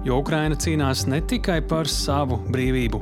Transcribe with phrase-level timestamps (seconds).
[0.00, 2.98] Jo Ukraina cīnās ne tikai par savu brīvību.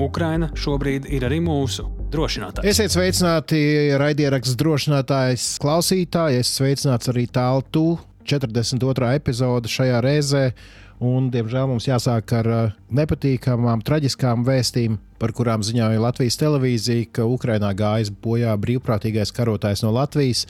[0.00, 2.64] Ukraina šobrīd ir arī mūsu drošinātājs.
[2.70, 3.58] Esiet sveicināti,
[4.00, 6.40] raidieraksts drošinātājs, klausītāji.
[6.40, 9.10] Es sveicināts arī tāltu 42.
[9.18, 10.46] epizode šajā reizē.
[11.04, 17.28] Un, diemžēl mums jāsāk ar uh, nepatīkamām, traģiskām vēstījumiem, par kurām ziņoja Latvijas televīzija, ka
[17.28, 20.46] Ukrainā gājis bojā brīvprātīgais karotājs no Latvijas.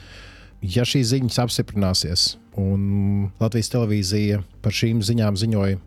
[0.65, 2.23] Ja šīs ziņas apstiprināsies,
[2.57, 5.81] un Latvijas televīzija par šīm ziņām ziņoja,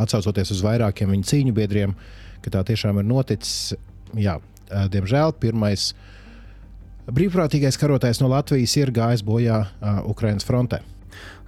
[0.00, 1.92] atsaucoties uz vairākiem viņa cīņu biedriem,
[2.40, 3.74] ka tā tiešām ir noticis,
[4.16, 4.38] jā,
[4.70, 5.90] diemžēl pirmais
[7.12, 9.66] brīvprātīgais karotājs no Latvijas ir gājis bojā
[10.08, 10.80] Ukraiņas frontē.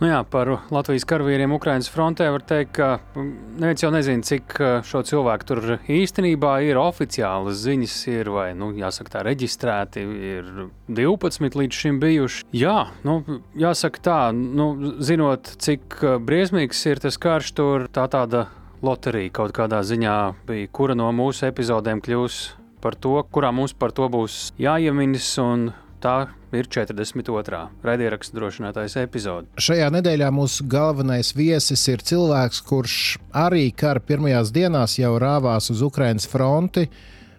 [0.00, 3.28] Nu jā, par Latvijas karavīriem Ukraiņas frontē var teikt, ka mm,
[3.62, 4.56] neviens jau nezina, cik
[4.88, 10.50] šo cilvēku tur īstenībā ir oficiālas ziņas, ir vai, nu, jāsaka, tā reģistrēti, ir
[10.90, 12.44] 12 līdz šim bijuši.
[12.58, 12.76] Jā,
[13.06, 13.20] nu,
[13.58, 18.48] jāsaka tā, nu, zinot, cik briesmīgs ir tas karš tur, tā tāda
[18.84, 22.42] loterija kaut kādā ziņā bija, kura no mūsu epizodēm kļūs
[22.84, 25.70] par to, kurā mums par to būs jāieminas un
[26.04, 27.58] Tā ir 42.
[27.80, 29.48] raidierakstu drošinātājs epizode.
[29.56, 32.96] Šajā nedēļā mūsu galvenais viesis ir cilvēks, kurš
[33.32, 36.82] arī kara pirmajās dienās jau rāvās uz Ukraiņas fronti.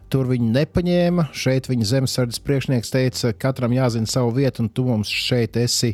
[0.09, 1.27] Tur viņi nepaņēma.
[1.37, 5.91] Šeit viņa zemesardzes priekšnieks teica, ka katram jāzina savu vietu, un tu mums šeit esi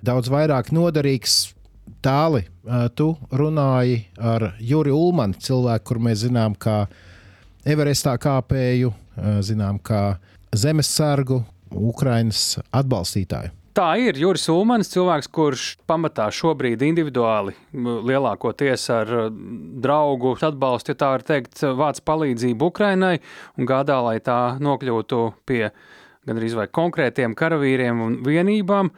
[0.00, 1.34] daudz vairāk noderīgs.
[2.00, 2.46] Tāli,
[2.96, 6.86] tu runāji ar Juri Ulmanu, cilvēku, kur mēs zinām, kā
[7.68, 8.94] Everestā kāpēju,
[9.44, 10.16] zinām, kā
[10.56, 12.42] zemesargu, Ukraiņas
[12.74, 13.54] atbalstītāju.
[13.76, 19.10] Tā ir Juris Ulmans, cilvēks, kurš pamatā šobrīd individuāli lielākoties ar
[19.84, 23.18] draugu atbalstu, ja tā var teikt, vāc palīdzību Ukrainai
[23.60, 25.66] un gādā, lai tā nokļūtu pie
[26.26, 28.94] gandrīz vai konkrētiem karavīriem un vienībām.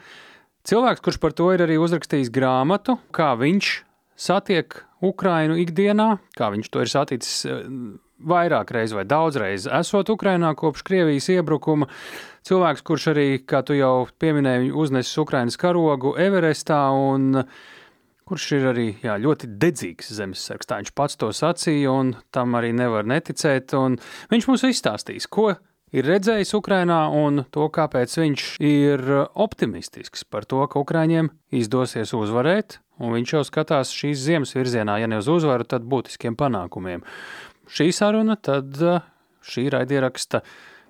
[0.69, 3.73] Cilvēks, kurš par to ir arī uzrakstījis grāmatu, kā viņš
[4.15, 7.43] satiek Ukrainu ikdienā, kā viņš to ir saticis
[8.19, 11.89] vairāk reizes vai daudzreiz esot Ukrainā kopš Krievijas iebrukuma.
[12.49, 17.45] Cilvēks, kurš arī, kā tu jau pieminēji, uznesis Ukrainas karogu Everestā un
[18.29, 20.69] kurš ir arī jā, ļoti dedzīgs zemesargs.
[20.69, 23.73] Tā viņš pats to sacīja, un tam arī nevar neticēt.
[24.33, 25.55] Viņš mums izstāstīs, ko
[25.93, 32.81] ir redzējis Ukrainā un to, kāpēc viņš ir optimistisks par to, ka Ukraiņiem izdosies uzvarēt.
[32.99, 37.05] Un viņš jau skatās šīs ziemas virzienā, ja ne uz uzvaru, tad būtiskiem panākumiem
[37.73, 39.01] šī saruna, tad eh,
[39.49, 40.43] šī raidieraksta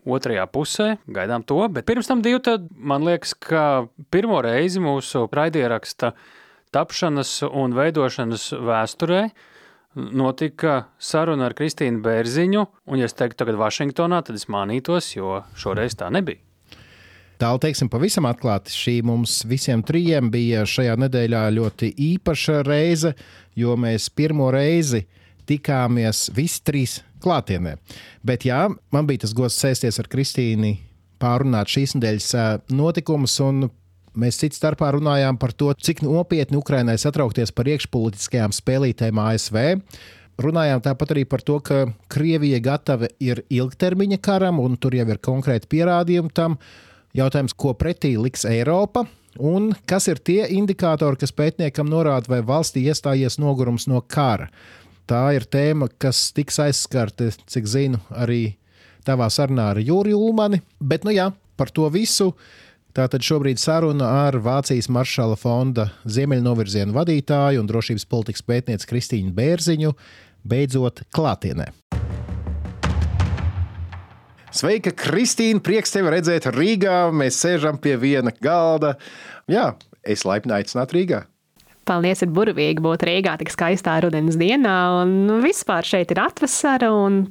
[0.09, 0.89] otrajā pusē.
[1.11, 6.15] Gaidām to, bet pirms tam divi, tad man liekas, ka pirmo reizi mūsu raidieraksta
[6.75, 9.22] tapšanas un veidošanas vēsturē
[9.99, 15.41] notika saruna ar Kristīnu Bērziņu, un, ja es teiktu tagad Vašingtonā, tad es mānītos, jo
[15.59, 16.44] šoreiz tā nebija.
[17.38, 23.12] Tālu teiksim, pavisam atklāti, šī mums visiem trijiem bija šajā nedēļā ļoti īpaša reize,
[23.59, 27.76] jo mēs pirmo reizi uh, tikāmies visi trīs klātienē.
[28.26, 30.76] Bet jā, man bija tas gods sēsties ar Kristīnu,
[31.22, 33.38] pārunāt šīs nedēļas notikumus.
[34.19, 39.58] Mēs cits starpā runājām par to, cik nopietni Ukrainai satraukties par iekšpolitiskajām spēlītēm ASV.
[40.38, 45.19] Runājām tāpat arī par to, ka Krievija gatava ir ilgtermiņa karam, un tur jau ir
[45.22, 46.58] konkrēti pierādījumi tam.
[47.19, 49.06] Jautājums, ko pretī liks Eiropa,
[49.42, 54.50] un kas ir tie indikātori, kas pētniekam norāda, vai valstī iestājies nogurums no kara
[55.08, 58.58] tā ir tēma, kas tiks aizskarta, cik zinu, arī
[59.06, 60.60] tavā sarunā ar Jūriju Ulmani.
[60.80, 62.34] Bet, nu jā, par to visu.
[62.96, 69.92] Tātad šobrīd saruna ar Vācijas Maršala fonda ziemeļnovirzienu vadītāju un drošības politikas pētnieci Kristīnu Bērziņu
[70.48, 71.69] beidzot klātienē.
[74.49, 75.61] Sveika, Kristīna!
[75.62, 77.11] Prieks tevi redzēt Rīgā.
[77.14, 78.96] Mēs sēžam pie viena galda.
[79.46, 81.26] Jā, es laipni aicinātu Rīgā.
[81.88, 87.23] Paldies, ir burvīgi būt Rīgā tik skaistā rudens dienā, un vispār šeit ir atvasara un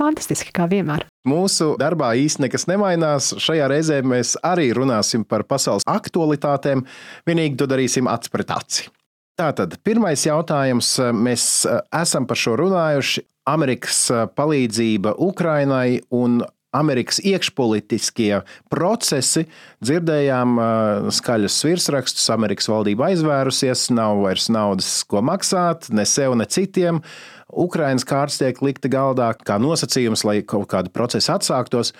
[0.00, 1.04] fantastiski kā vienmēr.
[1.28, 3.28] Mūsu darbā īstenībā nekas nemainās.
[3.38, 6.82] Šajā reizē mēs arī runāsim par pasaules aktualitātēm,
[7.28, 8.88] vienīgi to darīsim acis pret aci.
[9.38, 10.96] Tātad, pirmais jautājums.
[11.16, 11.44] Mēs
[11.96, 13.22] esam par šo runājuši.
[13.50, 14.02] Amerikas
[14.36, 16.42] palīdzība Ukrainai un
[16.76, 19.46] Amerikas iekšpolitiskie procesi.
[19.82, 20.60] Dzirdējām
[21.14, 27.02] skaļus virsrakstus, Amerikas valdība aizvērusies, nav vairs naudas, ko maksāt, ne sev, ne citiem.
[27.50, 31.90] Ukraiņas kārtas tiek likta galdā kā nosacījums, lai kaut kāda procesa atsāktos.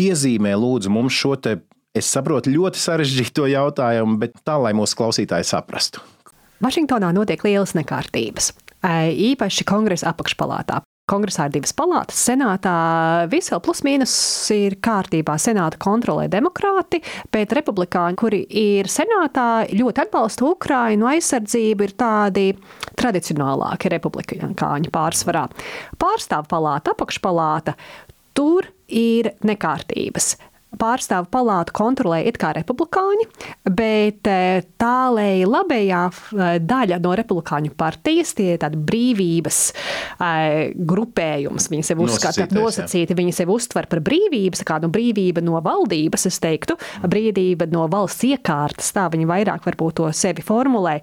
[0.00, 1.58] Iezīmē lūdzu mums šo te,
[1.94, 6.00] es saprotu, ļoti sarežģīto jautājumu, bet tā, lai mūsu klausītāji saprastu.
[6.64, 8.54] Vašingtonā notiek lielas nekārtības.
[8.84, 10.80] Īpaši kongresa apakšpalātā.
[11.04, 12.16] Kongresā ir divas palātas.
[12.16, 12.74] Senātā
[13.28, 14.14] viss vēl plus-mínus
[14.56, 15.34] ir kārtībā.
[15.36, 17.02] Senāta kontrolē demokrāti,
[17.34, 22.46] bet republikāņi, kuri ir senātā, ļoti atbalsta Ukrainu aizsardzību, ir tādi
[22.96, 25.44] tradicionālāki republikāņi pārsvarā.
[26.00, 27.76] Pārstāv palāta, apakšpalāta.
[28.34, 30.32] Tur ir nekārtības
[30.80, 33.26] pārstāvu palātu kontrolē it kā republikāņi,
[33.70, 40.32] bet e, tālēji labējā e, daļa no republikāņu partijas, tie ir tādi brīvības e,
[40.92, 46.40] grupējums, viņi sev uzskata nosacīti, viņi sev uztver par brīvības, kādu brīvību no valdības, es
[46.44, 51.00] teiktu, brīvība no valsts iekārtas, tā viņi vairāk varbūt to sevi formulē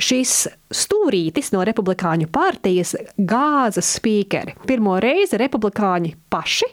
[0.00, 0.34] šis
[0.74, 4.56] stūrītis no republikāņu partijas gāza spīkeri.
[4.66, 6.68] Pirmo reizi republikāņi paši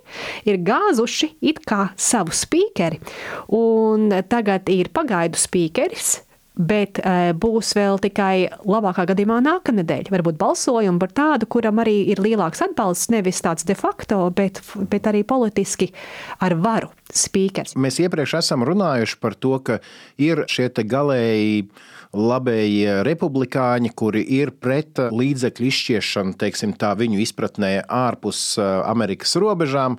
[0.50, 3.02] ir gāzuši it kā savu spīkeri,
[3.58, 6.20] un tagad ir pagaidu spīkeris.
[6.62, 10.10] Bet e, būs vēl tikai labākā gadījumā nākamnedēļ.
[10.12, 14.60] Varbūt balsojumi par tādu, kuram arī ir lielāks atbalsts, nevis tāds de facto, bet,
[14.92, 15.88] bet arī politiski
[16.44, 17.78] ar varu spīkers.
[17.80, 19.80] Mēs iepriekš esam runājuši par to, ka
[20.20, 21.72] ir šie galēji
[22.12, 29.98] labējie republikāņi, kuri ir pret līdzekļu izšķiešanu, teiksim, tā viņu izpratnē ārpus Amerikas robežām,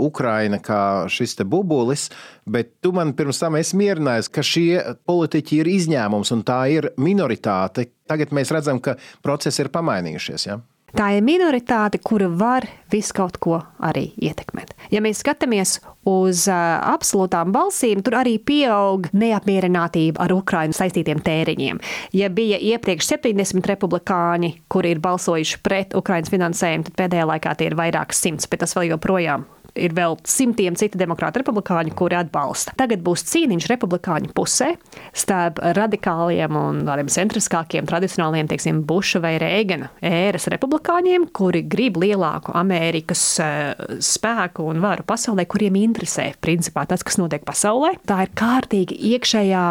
[0.00, 0.80] Ukraina kā
[1.12, 2.08] šis te bubulis,
[2.48, 6.92] bet tu man pirms tam esi mierinājis, ka šie politiķi ir izņēmums un tā ir
[6.96, 7.90] minoritāte.
[8.08, 10.48] Tagad mēs redzam, ka procesi ir pamainījušies.
[10.48, 10.60] Ja?
[10.94, 14.76] Tā ir minoritāte, kura var visu kaut ko arī ietekmēt.
[14.94, 21.82] Ja mēs skatāmies uz uh, absolūtām balsīm, tur arī pieaug neapmierinātība ar Ukraiņu saistītiem tēriņiem.
[22.14, 27.72] Ja bija iepriekš 70 republikāņi, kuri ir balsojuši pret Ukraiņas finansējumu, tad pēdējā laikā tie
[27.72, 29.48] ir vairākas simts, bet tas vēl joprojām
[29.78, 32.74] ir vēl simtiem citu demokrātu republikāņu, kuri atbalsta.
[32.78, 34.74] Tagad būs cīniņš republikāņu pusē
[35.16, 42.54] starp radikāliem un tādiem centriskākiem, tradicionāliem, teiksim, Buša vai Reigana ēras republikāņiem, kuri grib lielāku
[42.58, 47.94] Amerikas uh, spēku un varu pasaulē, kuriem interesē principā tas, kas notiek pasaulē.
[48.06, 49.66] Tā ir kārtīga iekšējā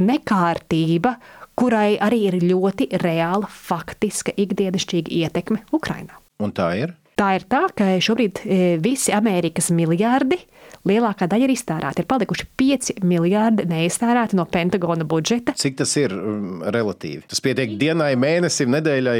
[0.00, 1.16] nekārtība,
[1.58, 6.18] kurai arī ir ļoti reāla, faktiska, ikdienišķīga ietekme Ukrainā.
[6.42, 6.94] Un tā ir?
[7.14, 10.40] Tā ir tā, ka šobrīd e, visi Amerikas miljardi,
[10.88, 12.02] lielākā daļa ir iztērēti.
[12.02, 15.54] Ir palikuši 5 miljardi neiztērēti no Pentagona budžeta.
[15.58, 17.22] Cik tas ir um, relatīvi?
[17.30, 19.18] Tas pietiek dienai, mēnesim, nedēļai?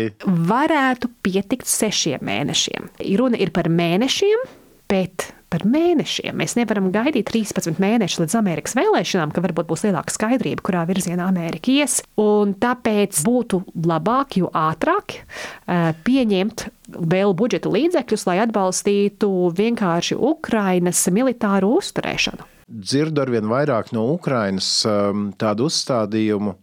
[0.51, 2.91] Varētu pietikt sešiem mēnešiem.
[3.21, 4.45] Runa ir par mēnešiem,
[4.91, 6.35] bet par mēnešiem.
[6.35, 11.29] Mēs nevaram gaidīt 13 mēnešus līdz Amerikas vēlēšanām, ka varbūt būs lielāka skaidrība, kurā virzienā
[11.31, 12.01] Amerika ies.
[12.19, 16.67] Un tāpēc būtu labāk, jo ātrāk eh, pieņemt
[17.15, 22.51] vēl budžeta līdzekļus, lai atbalstītu vienkārši Ukrainas militāru uzturēšanu.
[22.65, 26.57] Dzirdu arvien vairāk no Ukrainas um, tādu uzstādījumu,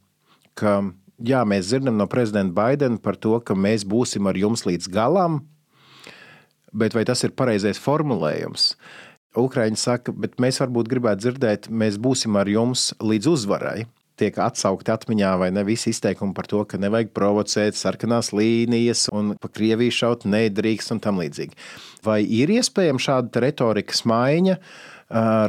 [0.58, 0.82] ka
[1.22, 5.44] jā, mēs dzirdam no prezidenta Baidena par to, ka mēs būsim ar jums līdz galam,
[6.74, 8.76] bet vai tas ir pareizais formulējums?
[9.40, 13.86] Ukraiņi saka, bet mēs varbūt gribētu dzirdēt, mēs būsim ar jums līdz uzvarai.
[14.20, 19.34] Tiek atsaukti atmiņā vai ne visi izteikumi par to, ka nevajag provocēt sarkanās līnijas un
[19.40, 21.56] pa Krieviju šaut nedrīkst un tam līdzīgi.
[22.06, 24.60] Vai ir iespējama šāda retorikas maiņa?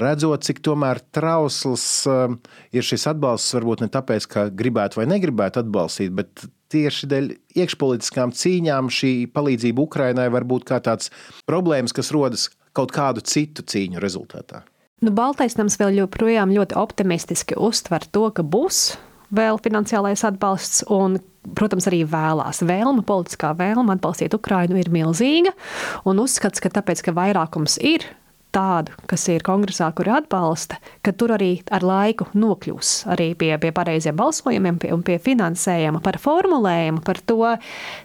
[0.02, 1.84] redzot, cik tomēr trausls
[2.74, 7.30] ir šis atbalsts, varbūt ne tāpēc, ka gribētu vai negribētu atbalstīt, bet tieši dēļ
[7.62, 11.12] iekšpolitiskām cīņām šī palīdzība Ukrainai var būt kā tāds
[11.48, 14.64] problēmas, kas rodas kaut kādu citu cīņu rezultātā.
[15.02, 18.94] Nu, Baltais nams vēl joprojām ļoti optimistiski uztver to, ka būs
[19.34, 21.18] vēl finansiālais atbalsts un
[21.58, 22.62] protams, arī vēlās.
[22.66, 25.50] Vēlme, politiskā vēlme atbalstīt Ukrainu ir milzīga,
[26.06, 28.06] un uzskats, ka tāpēc, ka vairākums ir
[28.52, 33.72] tādu, kas ir kongresā, kuri atbalsta, ka tur arī ar laiku nokļūs arī pie, pie
[33.74, 37.40] pareiziem balsojumiem pie, un pie finansējuma, par formulējumu, par to,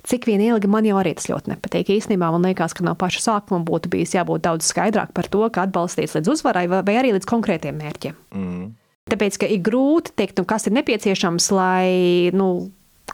[0.07, 1.91] cik vien ilgi man jau arī tas ļoti nepatīk.
[1.97, 5.67] Īstenībā man liekas, ka no paša sākuma būtu bijis jābūt daudz skaidrāk par to, ka
[5.67, 8.17] atbalstīts līdz uzvarai vai, vai arī līdz konkrētiem mērķiem.
[8.35, 8.71] Mm.
[9.07, 12.49] Tāpēc, ka ir grūti teikt, nu, kas ir nepieciešams, lai nu,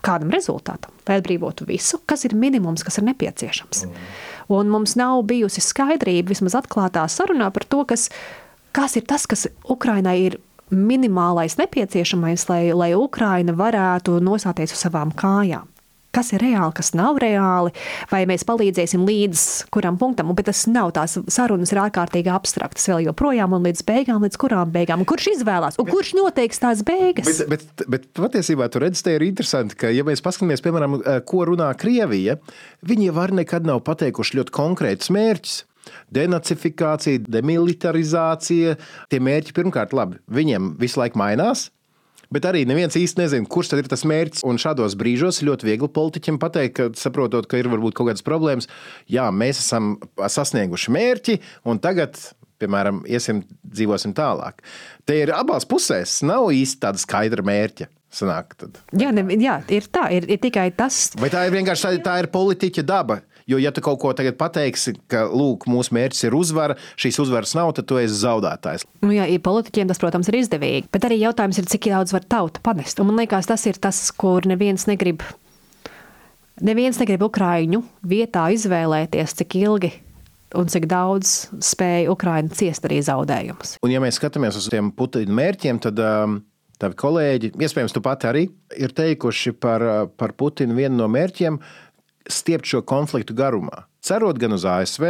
[0.04, 3.86] kādam rezultātam, lai atbrīvotu visu, kas ir minimums, kas ir nepieciešams.
[3.86, 4.08] Mm.
[4.52, 8.10] Un mums nav bijusi skaidrība, vismaz atklātā sarunā par to, kas,
[8.76, 10.40] kas ir tas, kas Ukrainai ir
[10.74, 15.68] minimālais nepieciešamais, lai, lai Ukraina varētu nosāties uz savām kājām.
[16.13, 17.74] Kas ir reāli, kas nav reāli,
[18.12, 23.08] vai mēs palīdzēsim līdz kuram punktam, bet tas nav tās sarunas ir ārkārtīgi abstraktas vēl
[23.08, 25.03] joprojām un līdz beigām, līdz kurām beigām.
[25.03, 27.43] Un kurš izvēlās, un kurš noteiks tās beigas?
[27.50, 31.72] Bet, bet, bet patiesībā tur redzat, ir interesanti, ka, ja mēs paskatāmies, piemēram, ko runā
[31.79, 32.38] Krievija,
[32.86, 35.62] viņi var nekad nav pateikuši ļoti konkrētus mērķus.
[36.15, 38.77] Denacifikācija, demilitarizācija,
[39.12, 41.67] tie mērķi pirmkārt, labi, viņiem visu laiku mainās,
[42.34, 44.44] Bet arī neviens īsti nezina, kurš tad ir tas mērķis.
[44.48, 48.70] Un šādos brīžos ļoti viegli politiķiem pateikt, ka saprotot, ka ir varbūt kaut kādas problēmas,
[49.12, 51.38] jā, mēs esam sasnieguši mērķi,
[51.70, 52.18] un tagad
[52.63, 54.63] piemēram, iesim, dzīvosim tālāk.
[55.08, 57.90] Te ir abās pusēs, nav īsti tāda skaidra mērķa.
[58.13, 58.75] Sanāk, tad.
[58.94, 61.08] jā, ne, jā, ir tā, ir, ir tikai tas.
[61.18, 63.24] Vai tā ir vienkārši tā, tā ir politiķa daba?
[63.50, 67.56] Jo, ja tu kaut ko tagad pateiksi, ka lūk, mūsu mērķis ir uzvara, šīs uzvaras
[67.58, 68.88] nav, tad tu esi zaudētājs.
[69.04, 70.88] Nu, jā, ja politiķiem tas, protams, ir izdevīgi.
[70.94, 73.02] Bet arī jautājums ir, cik daudz var tauta panest.
[73.04, 75.26] Un man liekas, tas ir tas, kur neviens negrib.
[76.64, 79.92] Neviens negrib Ukrāņu vietā izvēlēties, cik ilgi
[80.54, 81.34] un cik daudz
[81.66, 83.78] spēja Ukraiņa ciest arī zaudējumus.
[83.84, 86.38] Un, ja mēs skatāmies uz tiem Putina mērķiem, tad um,
[86.82, 88.44] tavi kolēģi, iespējams, tu pati arī
[88.78, 91.60] ir teikuši par, uh, par Putinu vienu no mērķiem
[92.30, 93.86] stiept šo konfliktu garumā.
[94.03, 95.06] Cerot gan uz ASV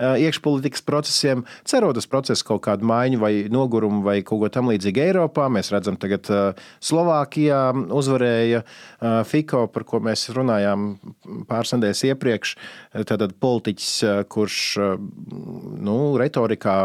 [0.00, 5.50] iekšpolitikas procesiem, cerot uz procesu kaut kādu maiņu vai nogurumu vai kaut ko tamlīdzīgu Eiropā.
[5.52, 6.30] Mēs redzam, tagad
[6.80, 7.60] Slovākijā
[7.92, 8.62] uzvarēja
[9.28, 10.94] Fiko, par ko mēs runājām
[11.44, 12.56] pāris nedēļas iepriekš.
[13.04, 13.94] Tātad politiķis,
[14.32, 16.78] kurš nu, retorikā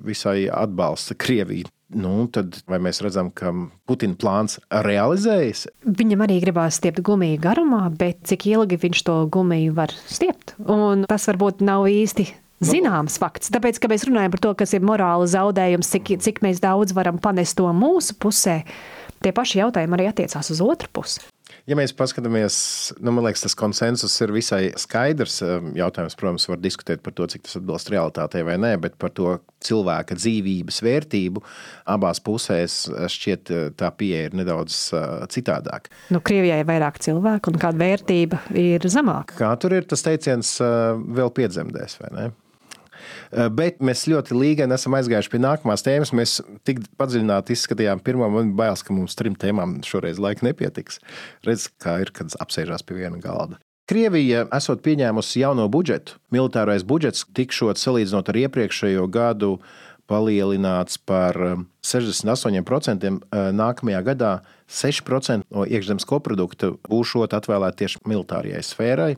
[0.00, 1.68] visai atbalsta Krieviju.
[1.94, 3.52] Nu, tad vai mēs redzam, ka
[3.86, 5.66] Putina plāns realizējas?
[5.86, 10.56] Viņam arī gribās stiept gumiju garumā, bet cik ilgi viņš to gumiju var stiept?
[10.66, 12.26] Un tas varbūt nav īsti
[12.66, 13.52] zināms fakts.
[13.54, 17.20] Tāpēc, ka mēs runājam par to, kas ir morāla zaudējums, cik, cik mēs daudz varam
[17.22, 18.62] panest to mūsu pusē,
[19.22, 21.22] tie paši jautājumi arī attiecās uz otru pusi.
[21.66, 22.56] Ja mēs paskatāmies,
[23.02, 25.40] nu, man liekas, tas konsensus ir visai skaidrs.
[25.74, 29.32] Jautājums, protams, var diskutēt par to, cik tas atbilst realitātei vai nē, bet par to
[29.66, 31.42] cilvēka dzīvības vērtību
[31.90, 32.78] abās pusēs
[33.10, 34.78] šķiet tā pieeja ir nedaudz
[35.34, 35.90] citādāka.
[36.14, 39.34] Nu, Krievijai ir vairāk cilvēku un kāda vērtība ir zemāka.
[39.42, 42.32] Kā tur ir tas teiciens vēl piedzemdēs, vai ne?
[43.32, 46.12] Eh, bet mēs ļoti līgani esam aizgājuši pie nākamās tēmas.
[46.16, 51.00] Mēs tik padziļināti izskatījām pirmo, man bija bailes, ka mums trim tēmām šoreiz laika nepietiks.
[51.46, 53.60] Redz, kā ir, kad apsēžās pie viena galda.
[53.86, 56.16] Krievija esot pieņēmusi jauno budžetu.
[56.34, 59.52] Militārais budžets tikšot salīdzinot ar iepriekšējo gadu
[60.10, 61.38] palielināts par
[61.82, 63.06] 68%.
[63.06, 64.32] Eh, eh, nākamajā gadā
[64.66, 69.12] 6% no iekšzemes koprodukta būšot atvēlēti tieši militārajai sfērai.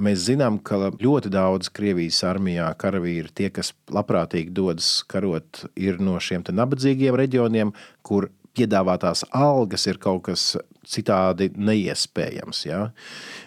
[0.00, 6.16] Mēs zinām, ka ļoti daudz Krievijas armijā karavīri, tie, kas labprātīgi dodas karot, ir no
[6.16, 10.54] šiem nabadzīgiem reģioniem, kur piedāvātās algas ir kaut kas
[10.88, 12.64] citādi neiespējams.
[12.64, 12.80] Ja?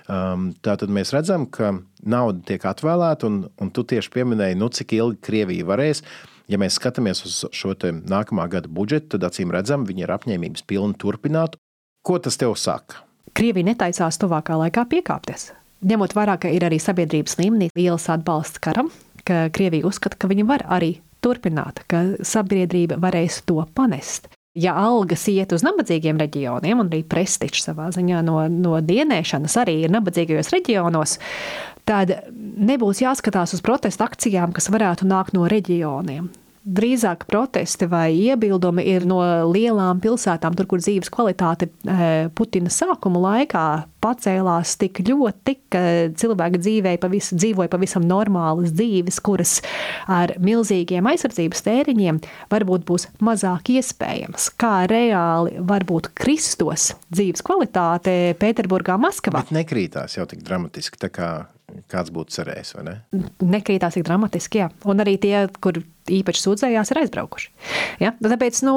[0.05, 1.73] Um, Tātad mēs redzam, ka
[2.05, 6.05] nauda tiek atvēlēta, un, un tu tieši pieminēji, nu, cik ilgi Krievija varēs.
[6.45, 7.73] Ja mēs skatāmies uz šo
[8.05, 11.57] nākamā gada budžetu, tad acīm redzam, viņi ir apņēmības pilni turpināt.
[12.05, 13.01] Ko tas tev saka?
[13.33, 15.49] Krievija netaisās tuvākā laikā piekāpties
[15.83, 18.91] ņemot vērā, ka ir arī sabiedrības līmenī liels atbalsts karam,
[19.25, 24.29] ka Krievija uzskata, ka viņi var arī turpināt, ka sabiedrība varēs to panest.
[24.55, 29.81] Ja algas iet uz nabadzīgiem reģioniem, un arī prestižs savā ziņā no, no dienēšanas arī
[29.83, 31.17] ir nabadzīgajos reģionos,
[31.83, 36.31] tad nebūs jāskatās uz protesta akcijām, kas varētu nākt no reģioniem
[36.65, 39.21] drīzāk protesti vai iebildumi ir no
[39.53, 43.65] lielām pilsētām, tur, kur dzīves kvalitāte eh, Putina sākuma laikā
[44.05, 45.81] pacēlās tik ļoti, ka
[46.17, 49.55] cilvēki dzīvēja pavisam, dzīvoja pavisam normālas dzīves, kuras
[50.11, 52.21] ar milzīgiem aizsardzības tēriņiem
[52.53, 54.51] varbūt būs mazāk iespējams.
[54.61, 59.45] Kā reāli varbūt kristos dzīves kvalitāte Pēterburgā, Maskavā.
[59.45, 61.29] Bet nekrītās jau tik dramatiski, tā kā
[61.91, 62.95] kāds būtu cerējis, ne?
[63.43, 64.69] Nekrītās tik dramatiski, jā.
[64.89, 65.79] Un arī tie, kur
[66.11, 67.51] īpaši sūdzējās, ir aizbraukuši.
[68.03, 68.13] Ja?
[68.21, 68.75] Tāpēc, nu,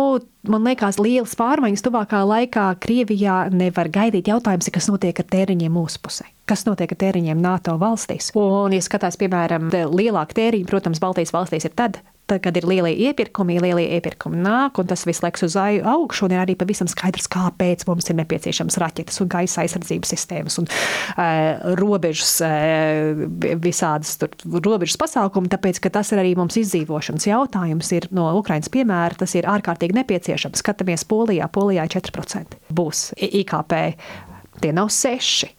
[0.49, 4.31] man liekas, lielas pārmaiņas tuvākā laikā Krievijā nevar gaidīt.
[4.33, 6.29] Jautājums ir, kas notiek ar tēriņiem mūsu pusē.
[6.49, 8.31] Kas notiek ar tēriņiem NATO valstīs?
[8.39, 12.93] Un, ja skatās, piemēram, lielāka tēriņa, protams, Baltijas valstīs ir tad, tad, kad ir lielie
[13.09, 17.29] iepirkumi, lielie iepirkumi nāk, un tas viss liekas uz augšu, un ir arī pavisam skaidrs,
[17.33, 23.25] kāpēc mums ir nepieciešams raķetes un gaisa aizsardzības sistēmas un uh, robežas, uh,
[23.63, 27.93] visādas tur, robežas pasākumi, tāpēc, ka tas ir arī mums izdzīvošanas jautājums.
[27.97, 30.63] Ir no Ukrainas piemēra, tas ir ārkārtīgi nepieciešams.
[30.63, 33.81] Skatāmies Polijā, Polijā 4% būs IKP.
[34.59, 35.53] Tie nav seši.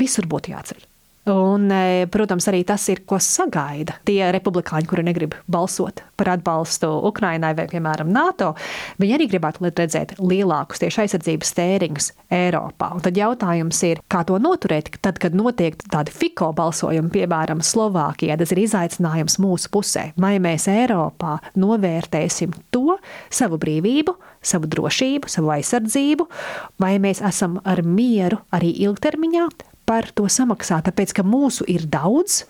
[0.00, 0.84] Visur būtu jāceļ.
[1.26, 6.86] Un, e, protams, arī tas ir, ko sagaida tie republikāņi, kuri negrib balsot par atbalstu
[7.08, 8.52] Ukrainai vai, piemēram, NATO.
[9.02, 12.92] Viņi arī gribētu redzēt lielākus tieši aizsardzības tēriņus Eiropā.
[12.94, 18.38] Un tad jautājums ir, kā to noturēt, tad, kad notiek tādi FICO balsojumi, piemēram, Slovākijā,
[18.38, 20.08] tas ir izaicinājums mūsu pusē.
[20.22, 23.00] Vai mēs Eiropā novērtēsim to
[23.34, 24.14] savu brīvību,
[24.46, 26.30] savu drošību, savu aizsardzību,
[26.78, 29.50] vai mēs esam ar mieru arī ilgtermiņā
[29.86, 32.44] par to samaksāt, tāpēc ka mūsu ir daudz.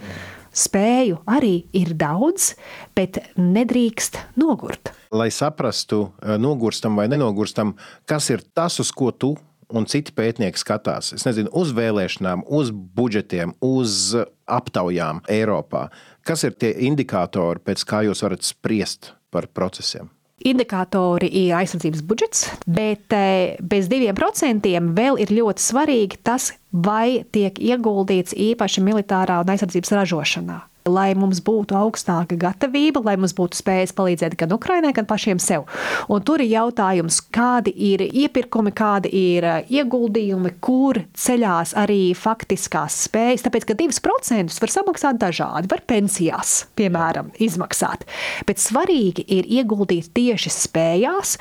[0.56, 2.54] Spēju arī ir daudz,
[2.96, 4.88] bet nedrīkst nogurt.
[5.12, 7.74] Lai saprastu, eh, nogurstam vai nenogurstam,
[8.08, 9.36] kas ir tas, uz ko tu
[9.68, 11.12] un citi pētnieki skatās.
[11.12, 14.14] Es nezinu, uz vēlēšanām, uz budžetiem, uz
[14.46, 15.90] aptaujām Eiropā.
[16.24, 20.10] Kas ir tie indikatori, pēc kā jūs varat spriest par procesiem?
[20.44, 27.24] Indikatori ir aizsardzības budžets, bet eh, bez diviem procentiem vēl ir ļoti svarīgi tas, vai
[27.32, 33.58] tiek ieguldīts īpaši militārā un aizsardzības ražošanā lai mums būtu augstāka gatavība, lai mums būtu
[33.58, 35.66] spējas palīdzēt gan Ukrainai, gan pašiem sev.
[36.12, 43.02] Un tur ir jautājums, kādi ir iepirkumi, kādi ir uh, ieguldījumi, kur ceļās arī faktiskās
[43.06, 43.46] spējas.
[43.46, 48.06] Tāpēc, ka 2% var samaksāt dažādi, var pensijās, piemēram, izmaksāt.
[48.48, 51.36] Bet svarīgi ir ieguldīt tieši spējās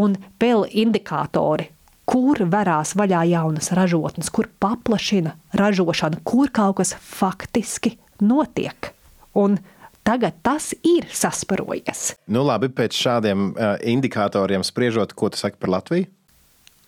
[0.00, 1.70] un vēl indikātori,
[2.06, 8.92] kur varās vaļā jaunas ražotnes, kur paplašina ražošanu, kur kaut kas faktiski notiek.
[9.36, 9.58] Un
[10.06, 12.14] tagad tas ir sasparojies.
[12.30, 16.08] Nu, labi, pēc šādiem uh, indikatoriem spriežot, ko tu saki par Latviju?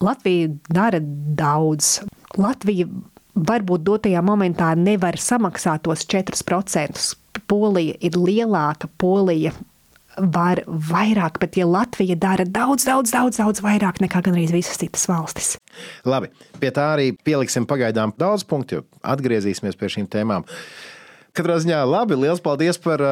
[0.00, 1.98] Latvija dara daudz.
[2.38, 2.86] Latvija
[3.38, 7.16] varbūt dotajā momentā nevar samaksāt tos 4%.
[7.48, 9.54] Polija ir lielāka, Polija
[10.18, 15.06] var vairāk, bet ja Latvija dara daudz, daudz, daudz, daudz vairāk nekā gandrīz visas citas
[15.08, 15.54] valstis.
[16.08, 20.46] Labi, pie tā arī pieliksim pagaidām daudz punktu, jo atgriezīsimies pie šīm tēmām.
[21.36, 23.02] Katrā ziņā labi, liels paldies par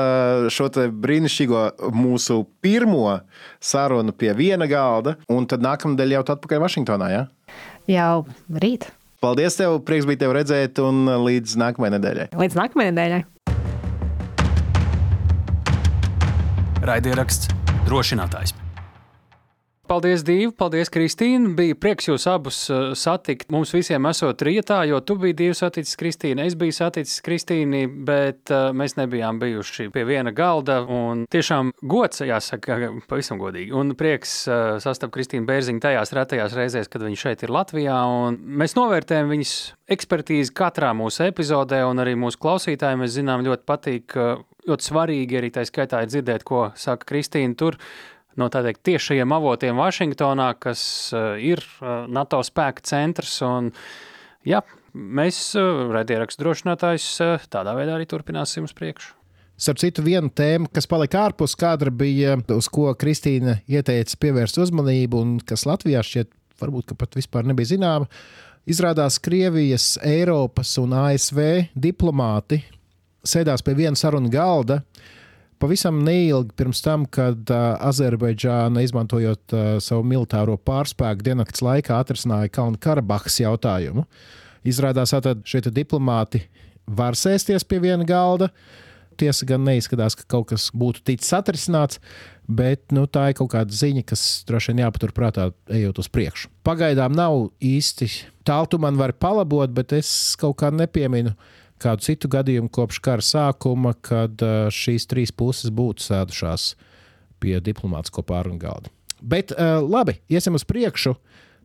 [0.53, 0.69] šo
[1.05, 3.21] brīnišķīgo mūsu pirmo
[3.61, 5.17] sarunu pie viena galda.
[5.31, 7.11] Un tad nākamnedēļ jau atpakaļ Vašingtonā.
[7.13, 7.25] Ja?
[7.91, 8.27] Jau
[8.63, 8.89] rīt.
[9.23, 9.79] Paldies, tev!
[9.87, 12.29] Prieks bija tevi redzēt, un līdz nākamajai nedēļai.
[12.43, 13.23] Līdz nākamajai nedēļai.
[16.87, 17.51] Raidieraksts
[17.89, 18.66] drošinātājs.
[19.87, 20.51] Paldies, Dīva!
[20.59, 21.53] Paldies, Kristīna!
[21.55, 23.53] Bija prieks jūs abus uh, satikt.
[23.55, 28.51] Mums visiem esot rietā, jo tu biji Dievs saticis Kristīnu, es biju saticis Kristīnu, bet
[28.51, 30.81] uh, mēs nebijām bijuši pie viena galda.
[30.91, 33.71] Un tiešām gods, jāsaka, pavisam godīgi.
[33.79, 38.01] Un prieks uh, sastapt Kristīnu Bērziņu tajās retajās reizēs, kad viņa šeit ir Latvijā.
[38.35, 39.55] Mēs novērtējam viņas
[39.95, 44.19] ekspertīzi katrā mūsu epizodē, un arī mūsu klausītājiem, mēs zinām, ļoti patīk.
[44.67, 47.77] Ļoti svarīgi arī tā skaitā ir dzirdēt, ko saka Kristīna tur
[48.41, 50.81] no tādiem tiešajiem avotiem Vašingtonā, kas
[51.15, 53.39] uh, ir uh, NATO spēka centrs.
[53.47, 53.73] Un,
[54.47, 57.09] jā, mēs, uh, raidierakstu drošinātājs,
[57.53, 59.15] tādā veidā arī turpināsim uz priekšu.
[59.57, 65.23] Starp citu, viena tēma, kas palika ārpus kadra, bija, uz ko Kristīna ieteica pievērst uzmanību,
[65.23, 66.29] un kas Latvijā šķiet,
[66.61, 68.11] varbūt pat vispār nebija zināma.
[68.69, 71.41] Izrādās, Krievijas, Eiropas un ASV
[71.73, 72.61] diplomāti
[73.27, 75.16] sēdās pie viena sarunu galda, uh,
[75.63, 83.39] Pavisam neilgi pirms tam, kad Azerbaidžāna, izmantojot savu militāro pārspēku, diennakts laikā atrisināja Kalnu Karabahas
[83.41, 84.05] jautājumu.
[84.69, 86.43] Izrādās, ka šie diplomāti
[86.87, 88.51] var sēsties pie viena galda.
[89.17, 92.03] Tiesa gan neizskatās, ka kaut kas būtu ticis atrisināts,
[92.45, 96.51] bet nu, tā ir kaut kāda ziņa, kas droši vien jāpaturprātā, ejot uz priekšu.
[96.69, 98.11] Pagaidām nav īsti
[98.45, 101.33] tālu, man vari palabot, bet es kaut kā nepieminu
[101.83, 106.75] kādu citu gadījumu kopš kara sākuma, kad šīs trīs puses būtu sēdušās
[107.43, 108.93] pie diplomātsko pārunu galda.
[109.21, 111.17] Bet labi, iesim uz priekšu.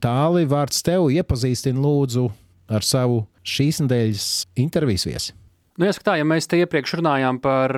[0.01, 2.25] Tālāk, vārds tev iepazīstina lūdzu
[2.71, 4.29] ar savu šīs nedēļas
[4.63, 5.35] intervijas viesi.
[5.77, 7.73] Nu, jāsaka tā, ja mēs te iepriekš runājām par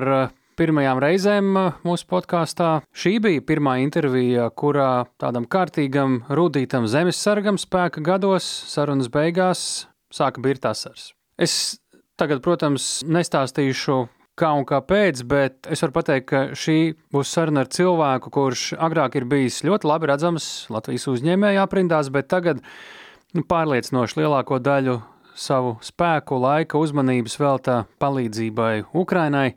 [0.58, 1.50] pirmajām reizēm
[1.86, 9.86] mūsu podkāstā, šī bija pirmā intervija, kurā tādam kārtīgam, rudītam zemesargam spēka gados sarunas beigās
[10.14, 11.12] sāka birt asars.
[11.34, 11.80] Es
[12.14, 14.04] Tagad, protams, nestāstīšu,
[14.38, 16.78] kā un kāpēc, bet es varu pateikt, ka šī
[17.14, 22.30] būs saruna ar cilvēku, kurš agrāk ir bijis ļoti labi redzams Latvijas uzņēmēju aprindās, bet
[22.30, 22.62] tagad
[23.34, 25.00] nu, pārliecinoši lielāko daļu
[25.34, 29.48] savu spēku, laika, uzmanības veltā palīdzībai Ukrainai.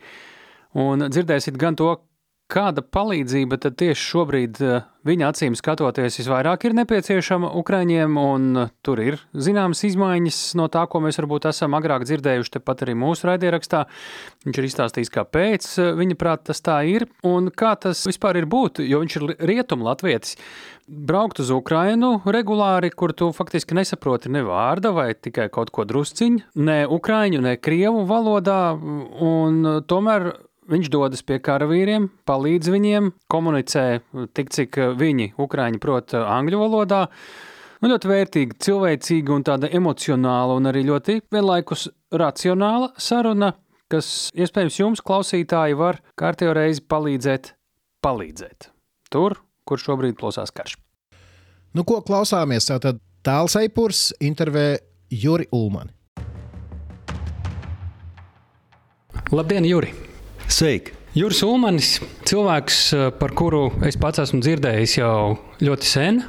[0.78, 1.94] Un dzirdēsiet gan to,
[2.48, 8.70] Kāda palīdzība tad tieši šobrīd eh, viņa acīm skatoties visvairāk ir nepieciešama Ukraiņiem, un eh,
[8.88, 13.28] tur ir zināmas izmaiņas no tā, ko mēs varbūt esam agrāk dzirdējuši tepat arī mūsu
[13.28, 13.84] raidierakstā.
[14.48, 18.48] Viņš ir izstāstījis, kāpēc eh, viņa prāt tas tā ir, un kā tas vispār ir
[18.48, 20.40] būt, jo viņš ir rietum latvietis.
[20.88, 26.56] Braukt uz Ukrainu regulāri, kur tu faktiski nesaproti ne vārda vai tikai kaut ko drusciņu,
[26.64, 30.32] ne ukraiņu, ne krievu valodā, un tomēr
[30.68, 33.84] Viņš dodas pie karavīriem, palīdz viņiem, komunicē
[34.36, 37.06] tik, cik viņi, ukrāņi, prot angļu valodā.
[37.80, 43.54] Nu, ļoti vērtīga, cilvēcīga un tāda emocionāla un arī ļoti vienlaikus racionāla saruna,
[43.88, 47.54] kas iespējams jums, klausītāji, var kārtējo reizi palīdzēt,
[48.04, 48.68] palīdzēt
[49.14, 50.76] tur, kur šobrīd plosās karš.
[51.78, 52.68] Nu, ko klausāmies?
[52.68, 54.82] Tātad tāls eipurs intervē
[55.14, 55.94] Juri Ulmani.
[59.32, 59.94] Labdien, Juri!
[60.48, 60.94] Sveiki!
[61.18, 61.98] Juris Ulmanis,
[62.30, 66.22] cilvēks, eh, par kuru es pats esmu dzirdējis jau ļoti sen.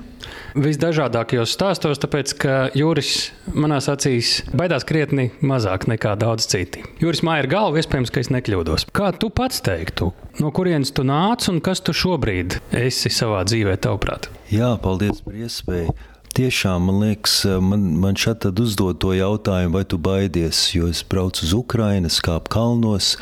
[0.59, 6.83] Visdažādākajos stāstos, tāpēc ka Juris manā acīs baidās krietni mazāk nekā daudz citi.
[6.99, 8.89] Juris māja ir galva, iespējams, ka es nekļūdos.
[8.91, 13.77] Kā tu pats teiktu, no kurienes tu nāc un kas tu šobrīd esi savā dzīvē,
[13.79, 14.33] tavuprāt?
[14.51, 15.95] Jā, paldies par iespēju.
[16.39, 21.45] Tiešām man liekas, man, man šeit uzdod to jautājumu, vai tu baidies, jo es braucu
[21.47, 23.17] uz Ukrajinu, kāpu kalnos,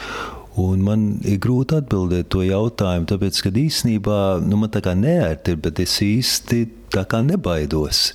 [0.57, 5.53] Un man ir grūti atbildēt to jautājumu, tāpēc, ka īsnībā nu, man tā kā neērti
[5.53, 6.63] ir, bet es īsti
[6.95, 8.09] tā kā nebaidos.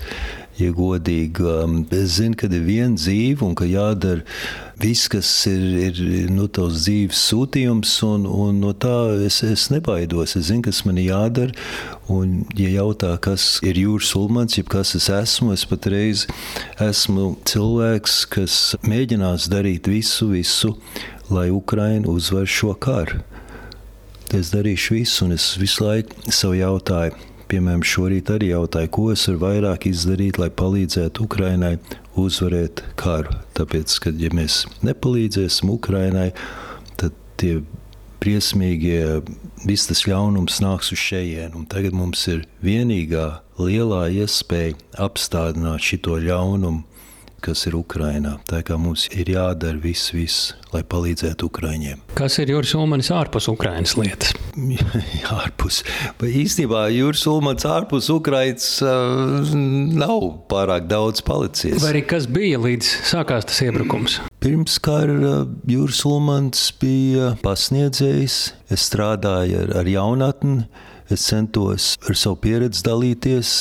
[0.58, 4.26] Ja godīgi, um, es zinu, ka ir viena dzīve un ka jādara
[4.82, 10.36] viss, kas ir, ir nu, tavs dzīves sūtījums, un, un no tā es, es nebaidos.
[10.38, 11.56] Es zinu, kas man jādara.
[12.12, 16.26] Un, ja jautā, kas ir jūras ulmans, jeb kas es esmu, es patreiz
[16.82, 20.76] esmu cilvēks, kas mēģinās darīt visu, visu,
[21.32, 23.22] lai Ukraina uzvar šo karu.
[24.36, 27.16] Es darīšu visu, un es visu laiku sev jautāju,
[27.52, 31.76] piemēram, šorīt arī jautāju, ko es varu vairāk izdarīt, lai palīdzētu Ukrainai
[32.20, 33.36] uzvarēt karu.
[33.58, 36.30] Tāpēc, kad ja mēs nepalīdzēsim Ukrainai,
[37.00, 37.60] tad tie
[38.22, 39.22] briesmīgie,
[39.66, 41.66] viss tas ļaunums nāks uz šejienu.
[41.72, 43.28] Tagad mums ir vienīgā
[43.60, 46.91] lielā iespēja apstādināt šo ļaunumu
[47.44, 48.38] kas ir Ukrajinā.
[48.50, 52.04] Tā kā mums ir jādara viss, viss, lai palīdzētu Ukraiņiem.
[52.18, 54.36] Kas ir Juris Ulmans ārpus Ukraiņas lietas?
[55.42, 55.82] ārpus.
[56.20, 59.56] Bet īstenībā Juris Ulmans ārpus Ukraiņas uh,
[59.98, 61.80] nav pārāk daudz palicis.
[61.84, 64.20] Vai arī kas bija līdz sākās tas iebrukums?
[64.42, 68.40] Pirms kara Juris Ulmans bija pasniedzējs.
[68.72, 70.66] Es strādāju ar, ar jaunatni.
[71.12, 73.56] Es centos ar savu pieredzi dalīties.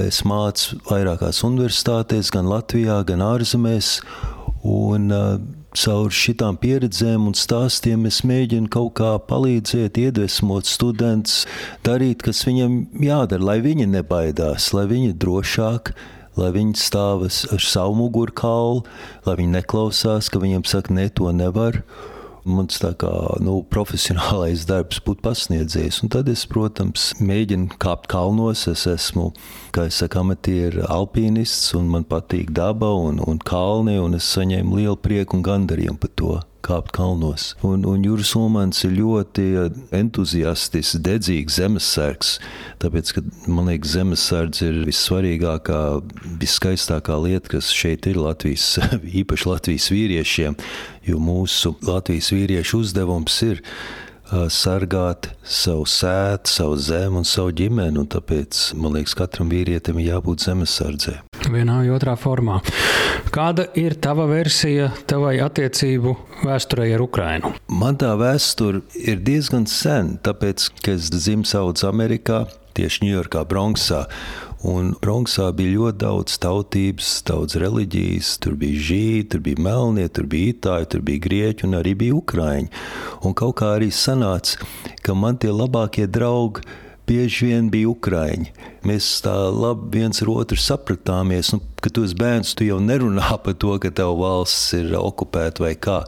[0.00, 3.98] Es mācu vairākās universitātēs, gan Latvijā, gan ārzemēs.
[4.68, 5.40] Un, uh,
[5.76, 11.44] caur šitām pieredzēm un stāstiem es mēģinu kaut kā palīdzēt, iedvesmot studentus,
[11.86, 15.92] darīt, kas viņam jādara, lai viņi nebaidās, lai viņi drošāk,
[16.40, 18.82] lai viņi stāvas ar savu mugurkaulu,
[19.26, 21.82] lai viņi neklausās, ka viņiem saka, ne, to nevar.
[22.48, 23.10] Mans tā kā
[23.44, 26.00] nu, profesionālais darbs būtu pasniedzējis.
[26.04, 28.66] Un tad es, protams, mēģinu kāpt kalnos.
[28.70, 29.30] Es esmu,
[29.76, 34.80] kā es saku, amatieru alpīnists, un man patīk daba un, un kalni, un es saņēmu
[34.80, 37.54] lielu prieku un gandarījumu par to kāpt kalnos.
[37.66, 39.46] Un, un Juris Ulmans ir ļoti
[39.96, 42.34] entuziastisks, dedzīgs zemesargs.
[42.82, 45.80] Tāpēc, ka, man liekas, zemesardze ir vissvarīgākā,
[46.42, 48.76] viskaistākā lieta, kas šeit ir Latvijas,
[49.22, 50.60] īpaši Latvijas vīriešiem,
[51.08, 53.64] jo mūsu Latvijas vīriešu uzdevums ir
[54.30, 57.98] sargāt savu sētu, savu zemi un savu ģimeni.
[57.98, 61.18] Un tāpēc man liekas, katram vīrietim ir jābūt zemesardzē.
[61.50, 62.60] Vienā vai otrā formā.
[63.34, 67.52] Kāda ir tava versija tavai attiecību vēsturei ar Ukrajinu?
[67.70, 72.44] Man tā vēsture ir diezgan sen, tāpēc, ka es dzimu sauc Amerikā,
[72.78, 74.04] tieši Ņujorkā, Bronxā.
[74.66, 78.34] Un Bronxā bija ļoti daudz tautības, daudz reliģijas.
[78.44, 82.18] Tur bija žīdi, tur bija melnie, tur bija itāļi, tur bija grieķi un arī bija
[82.18, 82.68] ukrāņi.
[83.24, 84.60] Un kaut kā arī sanāca,
[85.00, 86.66] ka man tie labākie draugi
[87.08, 88.52] bieži vien bija ukrāņi.
[88.86, 91.50] Mēs tā labi viens ar otru sapratāmies.
[91.54, 95.64] Nu, kad tu esi bērns, tu jau nerunā par to, ka tava valsts ir okupēta
[95.64, 96.00] vai kā.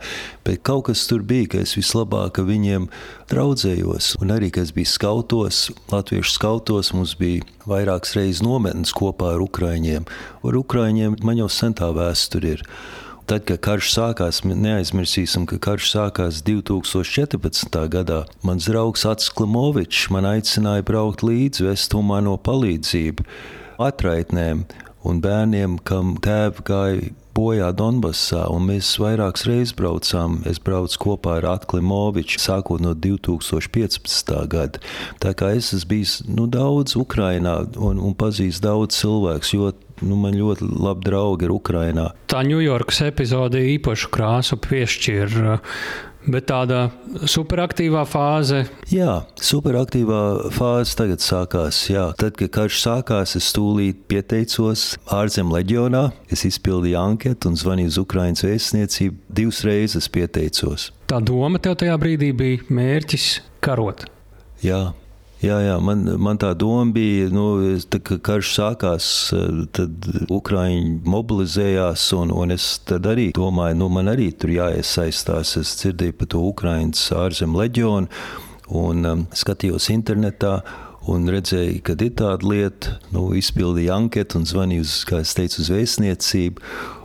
[0.47, 2.89] Bet kaut kas tur bija, ka es vislabāk ar viņiem
[3.33, 4.17] draudzējos.
[4.23, 9.45] Un arī, kad es biju skautos, latviešu skautos, mums bija vairākas reizes nometnes kopā ar
[9.45, 10.09] ukrāņiem.
[10.43, 12.67] Ar ukrāņiem man jau sen tā vēsture ir.
[13.33, 17.79] Tad, kad karš sākās, neaizmirsīsim, ka karš sākās 2014.
[17.89, 18.19] gadā.
[18.45, 23.25] Mans draugs Ats Klamovičs man aicināja braukt līdzi, vest humāno palīdzību
[23.81, 24.67] atraitnēm
[25.09, 30.43] un bērniem, kam tēvi gāja bojā Donbassā, un mēs vairākas reizes braucām.
[30.45, 34.35] Es braucu kopā ar Atlimoviču, sākot no 2015.
[34.53, 34.85] gada.
[35.25, 40.19] Tā kā es esmu bijis nu, daudz Ukrainā un, un pazīstu daudz cilvēku, jo nu,
[40.21, 42.09] man ļoti labi draugi ir Ukrainā.
[42.31, 45.39] Tā Ņujorkas epizode īpašu krāsu piešķir
[46.23, 46.85] Bet tāda
[47.27, 48.61] superaktīvā fāze.
[48.93, 51.81] Jā, superaktīvā fāze tagad sākās.
[51.91, 52.05] Jā.
[52.19, 56.05] Tad, kad karš sākās, es tūlīt pieteicos ārzemju leģionā.
[56.31, 59.19] Es izpildīju anketu un zvanīju uz Ukraiņas vēstniecību.
[59.35, 60.93] Divas reizes pieteicos.
[61.11, 63.29] Tā doma tev tajā brīdī bija mērķis
[63.65, 64.07] karot.
[64.63, 64.93] Jā,
[65.43, 67.47] Jā, jā man, man tā doma bija, nu,
[67.91, 69.07] tā, kad karš sākās,
[69.75, 75.57] tad Ukrāņi mobilizējās, un, un es arī domāju, nu, man arī tur jāiesaistās.
[75.59, 78.23] Es dzirdēju par to Ukrāņas ārzemju leģionu
[78.79, 80.61] un um, skatījos internetā.
[81.11, 85.65] Un redzēju, ka ir tāda lieta, nu, izpildīju anketu un zvanīju uz, kā es teicu,
[85.65, 86.63] uz vēstniecību.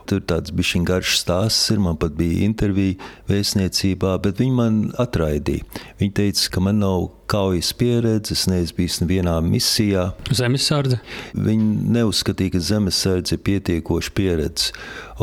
[0.08, 2.96] Tur tāds bija garš stāsts, ir, man pat bija intervija
[3.28, 5.66] vēstniecībā, bet viņi man atraidīja.
[6.00, 10.06] Viņi teica, ka man nav kaujas pieredze, es neesmu bijis nevienā misijā.
[10.32, 11.02] Zemesardze?
[11.36, 14.72] Viņi neuzskatīja, ka zemesardze ir pietiekoši pieredze.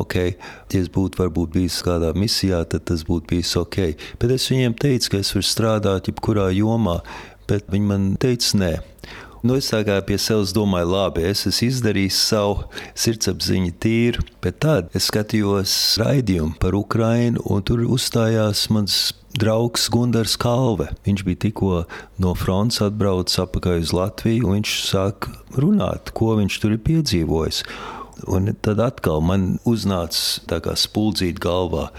[0.00, 0.34] Okay.
[0.74, 3.78] Ja es būtu varbūt bijis kādā misijā, tad tas būtu bijis ok.
[4.20, 6.98] Bet es viņiem teicu, ka es varu strādāt jebkurā jomā,
[7.48, 8.74] bet viņi man teica, nē.
[9.44, 12.62] Nu, es tā kā pie sevis domāju, labi, es esmu izdarījis savu
[12.96, 18.94] sirdsapziņu tīru, bet tad es skatījos raidījumu par Ukrajinu, un tur uzstājās mans
[19.36, 20.88] draugs Gunārs Kalve.
[21.04, 21.82] Viņš bija tikko
[22.24, 25.28] no fronts atbraucis atpakaļ uz Latviju, un viņš sāk
[25.60, 27.60] runāt, ko viņš tur ir piedzīvojis.
[28.32, 31.90] Un tad atkal man uznāca tā kā spuldzīt galvā,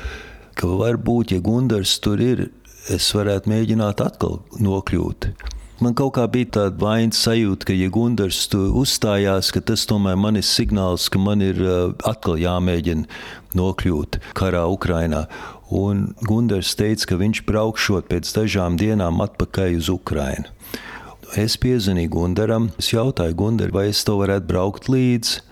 [0.57, 2.47] ka varbūt, ja Gunārs tur ir,
[2.89, 5.29] es varētu mēģināt atkal nokļūt.
[5.83, 10.39] Man kaut kā bija tāda vainas sajūta, ka, ja Gunārs uzstājās, ka tas tomēr man
[10.39, 11.59] ir signāls, ka man ir
[12.07, 13.03] atkal jāmēģina
[13.59, 15.25] nokļūt karā Ukrajinā.
[15.75, 20.47] Un Gunārs teica, ka viņš braukšot pēc dažām dienām atpakaļ uz Ukrajinu.
[21.35, 25.43] Es piezvanīju Gunāram, es jautāju Gunāram, vai es to varētu braukt līdzi.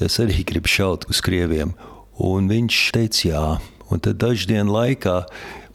[0.00, 1.74] Es arī gribu šaut uz krieviem.
[2.16, 3.46] Un viņš teica, jā.
[3.92, 5.18] Un tad dažu dienu laikā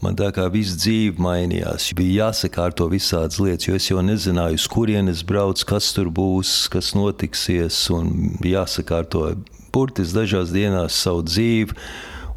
[0.01, 1.91] man tā kā viss dzīve mainījās.
[1.97, 6.93] Bija jāsakārto visādas lietas, jo es jau nezināju, uz kurienes braucu, kas tur būs, kas
[6.97, 9.29] notiksies, un jāsakārto
[9.73, 11.77] burtiski dažās dienās savu dzīvi.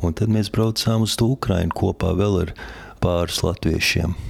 [0.04, 2.54] Un tad mēs braucām uz Ukrajinu kopā vēl ar
[3.04, 4.29] pāris latviešiem.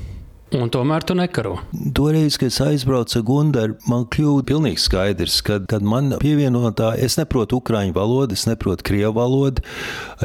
[0.51, 1.53] Un tomēr tu nekaro.
[1.95, 7.15] Toreiz, kad es aizbraucu ar Gunāru, man kļuva pilnīgi skaidrs, ka, kad man pievienotā, es
[7.21, 9.63] neprotu ukrāņu valodu, es neprotu krievu valodu,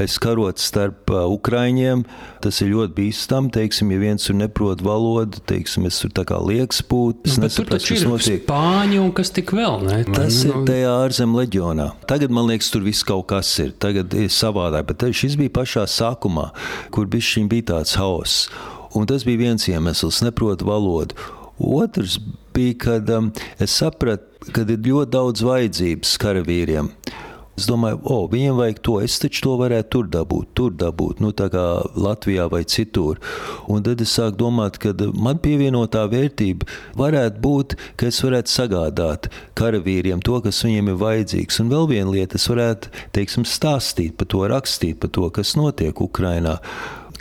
[0.01, 2.01] es karotu starp ukrāņiem.
[2.41, 6.41] Tas ir ļoti bīstami, teiksim, ja viens tur neprot valodu, teiksim, es tur tā kā
[6.41, 7.29] liekas būt.
[7.37, 8.41] Nu, tur taču ir notiek.
[8.47, 9.99] spāņi un kas tik vēl, ne?
[10.09, 11.91] Tas nu, ir tajā ārzem leģionā.
[12.09, 13.75] Tagad, man liekas, tur viss kaut kas ir.
[13.81, 16.49] Tagad ir savādāk, bet šis bija pašā sākumā,
[16.93, 18.49] kur bija, bija tāds hauss.
[18.95, 21.17] Un tas bija viens iemesls, neprotu valodu.
[21.59, 22.17] Otrs
[22.55, 26.91] bija, kad um, es sapratu, ka ir ļoti daudz vajadzības karavīriem.
[27.55, 31.21] Es domāju, o, oh, viņiem vajag to, es taču to varētu tur dabūt, tur dabūt,
[31.23, 31.63] nu, tā kā
[31.95, 33.21] Latvijā vai citur.
[33.71, 36.67] Un tad es sāku domāt, ka man pievienotā vērtība
[36.99, 41.61] varētu būt, ka es varētu sagādāt karavīriem to, kas viņiem ir vajadzīgs.
[41.63, 46.03] Un vēl viena lieta, es varētu, teiksim, stāstīt par to, rakstīt par to, kas notiek
[46.03, 46.59] Ukrainā.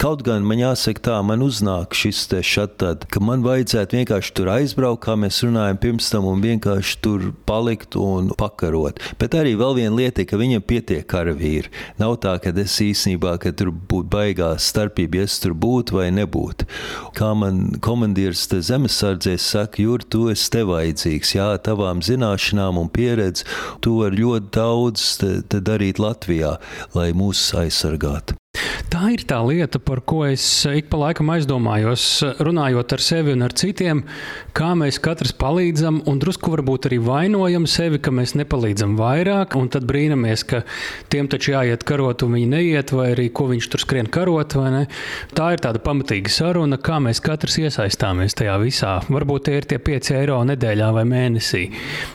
[0.00, 4.50] Kaut gan man jāsaka, tā man uznāk šis te šatad, ka man vajadzētu vienkārši tur
[4.50, 8.98] aizbraukt, kā mēs runājam pirms tam, un vienkārši tur palikt un pakarot.
[9.20, 11.70] Bet arī vēl viena lieta, ka viņam pietiek karavīri.
[12.02, 16.10] Nav tā, ka es īstenībā, ka tur būtu baigās starpība, ja es tur būtu vai
[16.14, 16.68] nebūtu.
[17.14, 23.46] Kā man komandieris zemesardzēs saka, Jur, tu esi te vajadzīgs, jā, tavām zināšanām un pieredzi,
[23.84, 26.56] tu vari ļoti daudz te, te darīt Latvijā,
[26.96, 28.38] lai mūs aizsargātu.
[28.94, 32.02] Tā ir tā lieta, par ko es ik pa laikam aizdomājos,
[32.46, 34.04] runājot ar sevi un ar citiem,
[34.54, 39.66] kā mēs katrs palīdzam, un drusku varbūt arī vainojam sevi, ka mēs nepalīdzam vairāk, un
[39.74, 40.60] tad brīnamies, ka
[41.10, 44.54] tiem taču jāiet karot, un viņi neiet, vai arī ko viņš tur skrien karot.
[45.34, 48.94] Tā ir tāda pamatīga saruna, kā mēs katrs iesaistāmies tajā visā.
[49.10, 51.64] Varbūt tie ir tie 5 eiro nedēļā vai mēnesī.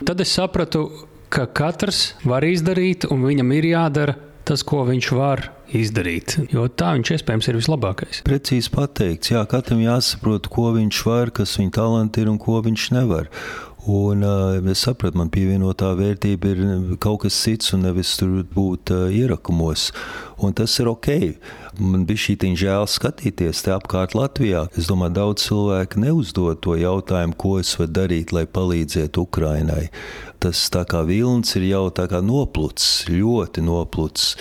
[0.08, 0.88] Tad es sapratu,
[1.28, 6.36] ka katrs var izdarīt, un viņam ir jādara tas, ko viņš var izdarīt.
[6.54, 8.22] Jo tā viņš iespējams ir vislabākais.
[8.28, 12.92] Precīzi pateikts, jā, katram jāsaprot, ko viņš var, kas viņa talanti ir un ko viņš
[12.98, 13.30] nevar.
[13.90, 16.64] Un, uh, es sapratu, man pievienotā vērtība ir
[17.02, 19.88] kaut kas cits, un nevis tur būt uh, ierakumos.
[20.44, 21.10] Un tas ir ok.
[21.80, 24.66] Man bija šī žēl skatīties te apkārt Latvijā.
[24.76, 29.88] Es domāju, daudz cilvēku neuzdod to jautājumu, ko es varu darīt, lai palīdzētu Ukrainai.
[30.44, 34.36] Tas tā kā vilnis ir jau tā kā noplucis, ļoti noplucis.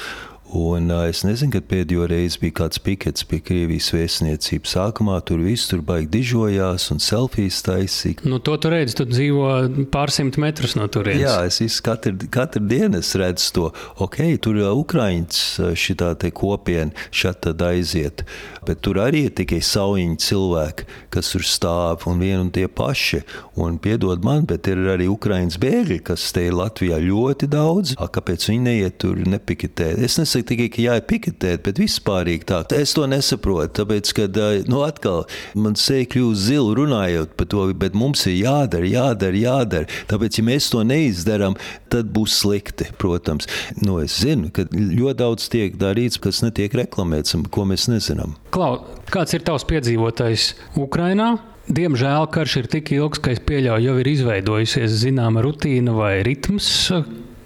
[0.53, 4.73] Un uh, es nezinu, kad pēdējo reizi bija kāds pikets pie Krievijas vēstniecības.
[4.79, 8.25] Sākumā tur viss tur baigi dižojās un selfijas taisīja.
[8.25, 9.51] Nu, to tu redzi, tu dzīvo
[9.93, 11.27] pārsimt metrus no turienes.
[11.27, 13.67] Jā, es visu, katru, katru dienu es redzu to.
[14.01, 15.43] Ok, tur ir Ukraiņas
[15.77, 18.25] šitā te kopiena šat tad aiziet.
[18.65, 23.21] Bet tur arī ir tikai saujiņi cilvēki, kas tur stāv un vien un tie paši.
[23.61, 27.95] Un piedod man, bet ir arī Ukraiņas bēgļi, kas te ir Latvijā ļoti daudz.
[28.01, 29.93] A, kāpēc viņi neiet tur nepiketē?
[30.05, 32.63] Es nesaku, nesaka tikai, ka jāir piketēt, bet vispārīgi tā.
[32.77, 34.27] Es to nesaprotu, tāpēc, ka,
[34.69, 39.89] nu, atkal man seja kļūst zila runājot par to, bet mums ir jādara, jādara, jādara.
[40.09, 41.57] Tāpēc, ja mēs to neizdarām,
[41.91, 43.49] tad būs slikti, protams.
[43.83, 48.37] Nu, es zinu, ka ļoti daudz tiek darīts, kas netiek reklamēts, ko mēs nezinām.
[48.55, 51.37] Klau, kāds ir tavs piedzīvotais Ukrainā?
[51.69, 56.89] Diemžēl karš ir tik ilgs, ka es pieļauju, jau ir izveidojusies zināma rutīna vai ritms,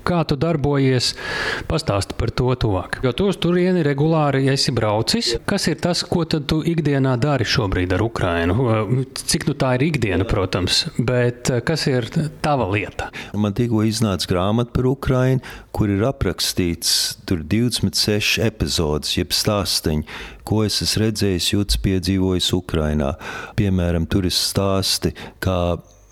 [0.02, 1.12] Kā tu darbojies?
[1.70, 2.98] Pastāsti par to tuvāk.
[3.06, 5.36] Jo tu uz turieni regulāri esi braucis.
[5.48, 9.04] Kas ir tas, ko tu ikdienā dari šobrīd ar Ukrajinu?
[9.14, 12.08] Cik nu tā ir ikdiena, protams, bet eh, kas ir
[12.44, 13.10] tava lieta?
[13.38, 15.42] Man tikko iznāca grāmata par Ukrajinu,
[15.74, 20.04] kur ir aprakstīts 26 epizodes, jeb stāstīņi,
[20.48, 23.14] ko es esmu redzējis, jūtas, piedzīvojis Ukrajinā.
[23.58, 25.58] Piemēram, tur ir stāsti, kā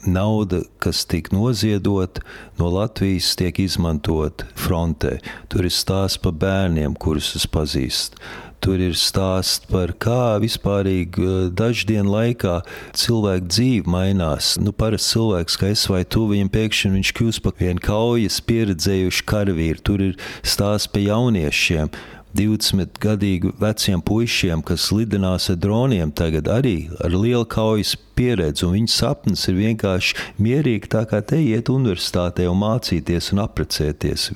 [0.07, 2.23] nauda, kas tika noziedota
[2.59, 5.19] no Latvijas, tiek izmantota frontē.
[5.53, 8.21] Tur ir stāsts par bērniem, kurus es pazīstu.
[8.61, 12.59] Tur ir stāsts par kā vispārīgi eh, daždienu laikā
[12.93, 14.53] cilvēku dzīve mainās.
[14.61, 19.25] Nu, parasti cilvēks, kā es vai tu, viņam pēkšņi viņš kļūst par vienu kaujas pieredzējušu
[19.33, 19.85] karavīru.
[19.89, 21.89] Tur ir stāsts par jauniešiem
[22.37, 28.69] 20 gadīgu veciem puišiem, kas lidinās ar droniem, tagad arī ar lielu kaujas pieredzi.
[28.71, 34.31] Viņu sapnis ir vienkārši mierīgi tā kā te iet universitātē un mācīties un apprecēties.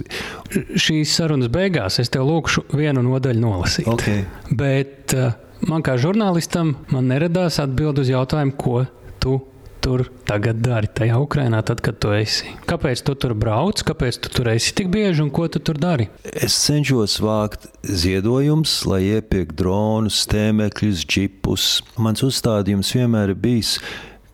[0.74, 3.88] Šīs sarunas beigās es tev lūkšu vienu nodaļu nolasīt.
[3.94, 4.24] Okay.
[4.50, 5.32] Bet uh,
[5.68, 8.84] man kā žurnālistam man neradās atbild uz jautājumu, ko
[9.22, 9.38] tu
[9.84, 12.48] tur tagad dari tajā Ukrajinā, tad, kad tu esi?
[12.68, 16.08] Kāpēc tu tur brauc, kāpēc tu tur esi tik bieži un ko tu tur dari?
[16.24, 21.68] Es cenšos vākt ziedojumus, lai iepirktu dronus, tēmekļus, džipus.
[22.00, 23.76] Mans uzstādījums vienmēr ir bijis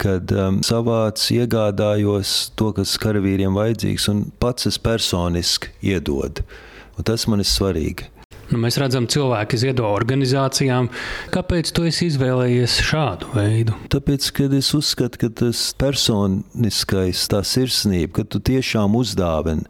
[0.01, 6.47] kad um, savāc iegādājos to, kas karavīriem vajadzīgs, un pats es personiski iedodu.
[6.97, 8.09] Un tas man ir svarīgi.
[8.51, 10.89] Nu, mēs redzam, cilvēki ziedo organizācijām.
[11.31, 13.77] Kāpēc tu izvēlējies šādu veidu?
[13.95, 19.69] Tāpēc, ka es uzskatu, ka tas personiskais, tā sirsnība, ka tu tiešām uzdāvini.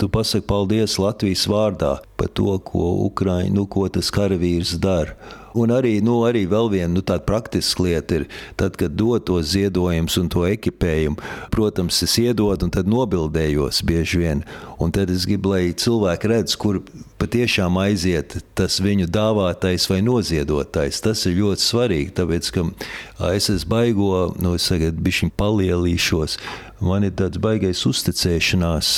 [0.00, 5.16] Tu pasaki paldies Latvijas vārdā par to, ko, Ukraiņ, nu, ko tas karavīrs dara.
[5.58, 8.26] Un arī, nu, arī vēl viena nu, tāda praktiska lieta ir,
[8.60, 11.18] tad, kad dod tos ziedojumus un to ekipējumu,
[11.54, 14.44] protams, es iedodu un tad nobildējos bieži vien.
[14.80, 16.80] Un tad es gribu, lai cilvēki redz, kur
[17.20, 21.02] patiešām aiziet tas viņu dāvātais vai noziedotais.
[21.04, 22.66] Tas ir ļoti svarīgi, tāpēc, ka
[23.34, 24.10] es esmu baigo,
[24.40, 26.38] nu, es tagad bišķiņ palielīšos,
[26.84, 28.90] man ir tāds baigais uzticēšanās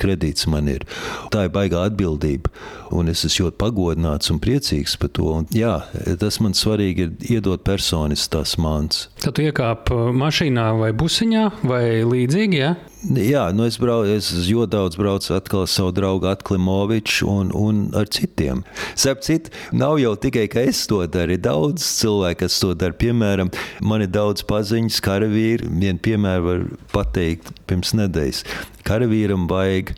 [0.00, 0.86] kredīts man ir.
[1.34, 2.52] Tā ir baigā atbildība,
[2.94, 5.28] un es esmu ļoti pagodināts un priecīgs par to.
[5.40, 5.76] Un, jā,
[6.20, 9.08] tas man svarīgi ir iedot personis tās mans.
[9.24, 12.74] Tad tu iekāp mašīnā vai busiņā vai līdzīgi, ja?
[13.04, 17.82] Jā, nu es braucu, es ļoti daudz braucu atkal ar savu draugu Atlimoviču un, un
[18.00, 18.62] ar citiem.
[18.96, 22.96] Starp citu, nav jau tikai, ka es to daru, ir daudz cilvēku, kas to dara.
[22.96, 23.52] Piemēram,
[23.84, 26.64] man ir daudz paziņas, karavīri, vienu piemēru var
[26.94, 28.40] pateikt pirms nedēļas.
[28.88, 29.92] Karavīram vajag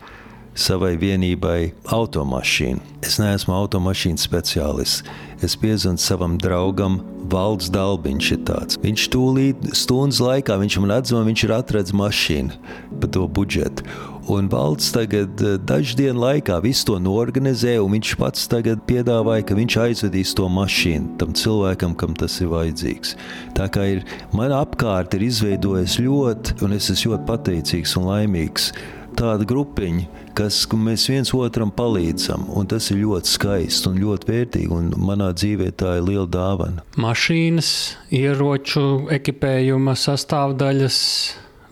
[0.56, 2.80] savai vienībai automašīnu.
[3.04, 5.04] Es neesmu automašīnu speciālists.
[5.44, 8.32] Es piezvanu savam draugam, Valds Dalbiņš.
[8.80, 12.60] Viņš tūlīt stundas laikā, viņš man atzvan, viņš ir atradzis mašīnu
[13.02, 13.84] par to budžetu.
[14.26, 19.44] Un valsts tagad eh, dažu dienu laikā visu to norganizē, un viņš pats tagad piedāvāja,
[19.46, 23.14] ka viņš aizvedīs to mašīnu tam cilvēkam, kam tas ir vajadzīgs.
[23.54, 24.02] Tā kā ir
[24.34, 28.72] man apkārt ir izveidojies ļoti, un es esmu ļoti pateicīgs un laimīgs
[29.16, 32.46] tāda grupiņa, kas mēs viens otram palīdzam.
[32.70, 34.70] Tas ir ļoti skaisti un ļoti vērtīgi.
[34.76, 36.85] Un manā dzīvē tā ir liela dāvana.
[37.00, 37.70] Mašīnas,
[38.14, 40.98] ieroču, ekipējuma sastāvdaļas,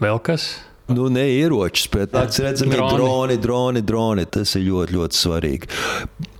[0.04, 0.48] vēl kas?
[0.86, 2.96] Nu, ne ieročus, bet tāds redzami droni.
[2.98, 4.24] droni, droni, droni.
[4.28, 5.68] Tas ir ļoti, ļoti svarīgi.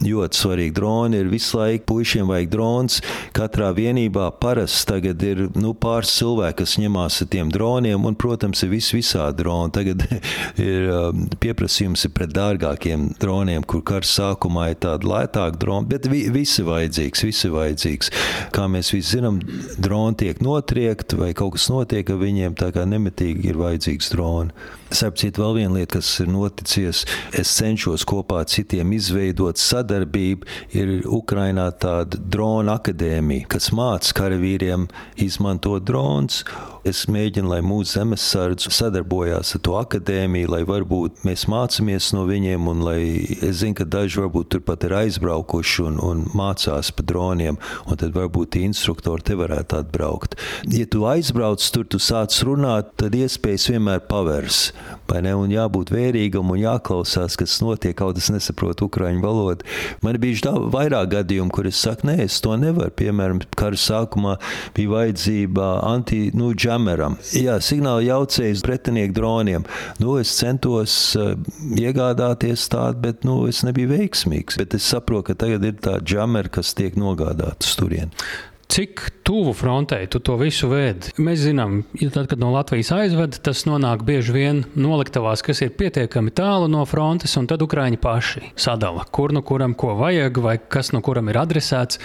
[0.04, 0.74] Ļoti svarīgi.
[0.76, 2.98] Droni ir visu laiku, puišiem vajag drons.
[3.32, 8.60] Katrā vienībā parasti tagad ir nu, pāris cilvēki, kas ņemās ar tiem droniem, un, protams,
[8.66, 9.72] ir vis, visādi droni.
[9.78, 10.04] Tagad
[10.66, 16.10] ir um, pieprasījums ir pret dārgākiem droniem, kur kara sākumā ir tādi lētāki droni, bet
[16.12, 18.12] vi, visi vajadzīgs, visi vajadzīgs.
[18.52, 19.40] Kā mēs visi zinām,
[19.80, 24.33] droni tiek notriekti vai kaut kas notiek ar viņiem, tā kā nemitīgi ir vajadzīgs drons.
[24.34, 24.52] Droni.
[24.92, 30.46] Starp citu, vēl viena lieta, kas ir noticies, es cenšos kopā ar citiem izveidot sadarbību.
[30.76, 34.86] Ir Ukrainā tāda drona akadēmija, kas māca karavīriem
[35.24, 36.42] izmantot drons.
[36.84, 42.68] Es mēģinu, lai mūsu zemesardze sadarbojās ar to akadēmiju, lai varbūt mēs mācāmies no viņiem,
[42.68, 42.98] un lai
[43.40, 47.56] es zinu, ka daži varbūt turpat ir aizbraukuši un, un mācās pa droniem,
[47.88, 50.36] un tad varbūt tie instruktori te varētu atbraukt.
[50.68, 54.73] Ja tu aizbrauc tur, tu sāc runāt, tad iespējas vienmēr pavērs.
[55.14, 59.66] Un jābūt vērīgam un jāklausās, kas notiek, kaut es nesaprotu ukraiņu valodu.
[60.02, 62.90] Man bija vairāk gadījumu, kur es saku, nē, es to nevaru.
[62.98, 64.36] Piemēram, kara sākumā
[64.74, 67.18] bija vajadzība anti-džameram.
[67.20, 69.68] Nu, Jā, signāla jaucējs pretinieku droniem.
[70.02, 71.34] Nu, es centos uh,
[71.78, 74.58] iegādāties tādu, bet nu, es nebiju veiksmīgs.
[74.60, 78.26] Bet es saprotu, ka tagad ir tā džamera, kas tiek nogādāta uz turieni.
[78.68, 81.12] Cik tuvu frontei tu to visu vēdi?
[81.22, 85.74] Mēs zinām, ka tad, kad no Latvijas aizved, tas nonāk bieži vien noliktavās, kas ir
[85.78, 90.56] pietiekami tālu no frontes, un tad Ukrāņi paši sadala, kur nu kuram ko vajag, vai
[90.58, 92.00] kas nu kuram ir adresēts.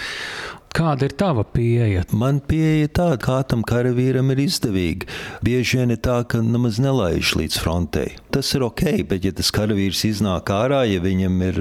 [0.70, 2.04] Kāda ir tava pieeja?
[2.14, 5.08] Man pieeja tāda, kā tam karavīram ir izdevīgi.
[5.42, 8.14] Bieži vien ir tā, ka nemaz nelaiž līdz frontei.
[8.30, 11.60] Tas ir ok, bet ja tas karavīrs iznāk ārā, ja viņam ir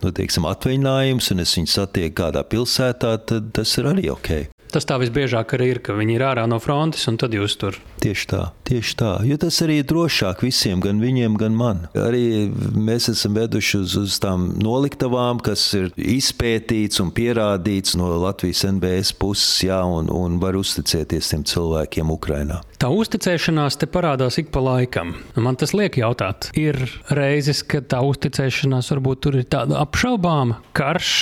[0.00, 4.55] nu, teiksim, atvaļinājums un es viņu satieku kādā pilsētā, tad tas ir arī ok.
[4.72, 7.78] Tas tā visbiežāk arī ir, ka viņi ir ārā no frontes un tad jūs tur.
[8.02, 9.12] Tieši tā, tieši tā.
[9.26, 11.84] Jo tas arī ir drošāk visiem, gan viņiem, gan man.
[11.96, 18.64] Arī mēs esam veduši uz, uz tām noliktavām, kas ir izpētīts un pierādīts no Latvijas
[18.68, 22.60] NBS puses, jā, un, un var uzticēties tiem cilvēkiem Ukrainā.
[22.76, 25.14] Tā uzticēšanās te parādās ik pa laikam.
[25.40, 26.78] Man tas liek jautāt, ir
[27.16, 31.14] reizes, kad tā uzticēšanās varbūt tur ir tāda apšaubāma, karš,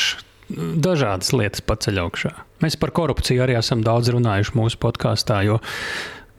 [0.57, 2.33] dažādas lietas paceļ augšā.
[2.65, 5.59] Mēs par korupciju arī esam daudz runājuši mūsu podkāstā, jo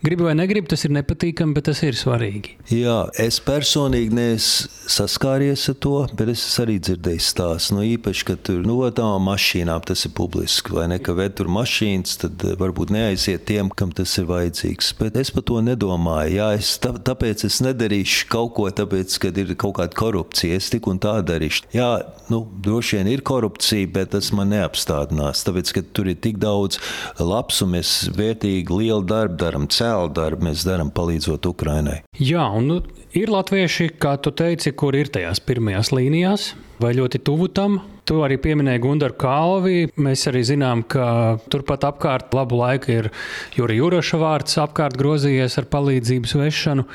[0.06, 2.60] Gribu vai negribu, tas ir nepatīkami, bet tas ir svarīgi.
[2.70, 7.74] Jā, es personīgi neesmu saskāries ar to, bet es arī dzirdēju stāstu.
[7.74, 11.00] No īpaši, ka tur no tām mašīnām tas ir publiski, vai ne?
[11.02, 14.92] Ka ved tur mašīnas, tad varbūt neaiziet tiem, kam tas ir vajadzīgs.
[15.00, 16.36] Bet es par to nedomāju.
[16.38, 20.62] Jā, es, tā, tāpēc es nedarīšu kaut ko, tāpēc, ka ir kaut kāda korupcija.
[20.62, 21.66] Es tik un tā darīšu.
[21.74, 21.90] Jā,
[22.30, 25.42] nu, droši vien ir korupcija, bet tas man neapstādinās.
[25.50, 26.78] Tāpēc, ka tur ir tik daudz
[27.18, 29.66] labs un mēs vērtīgi lielu darbu darām
[29.96, 32.02] cēlu darbu mēs darām palīdzot Ukrainai.
[32.20, 32.80] Jā, un nu,
[33.16, 37.78] ir latvieši, kā tu teici, kur ir tajās pirmajās līnijās, vai ļoti tuvu tam.
[38.06, 39.88] Tu arī pieminēji Gunāru Kalvi.
[39.98, 43.10] Mēs arī zinām, ka turpat apkārt labu laiku ir
[43.58, 46.86] Jurija Juraša vārds apkārt grozījies ar palīdzības vešanu.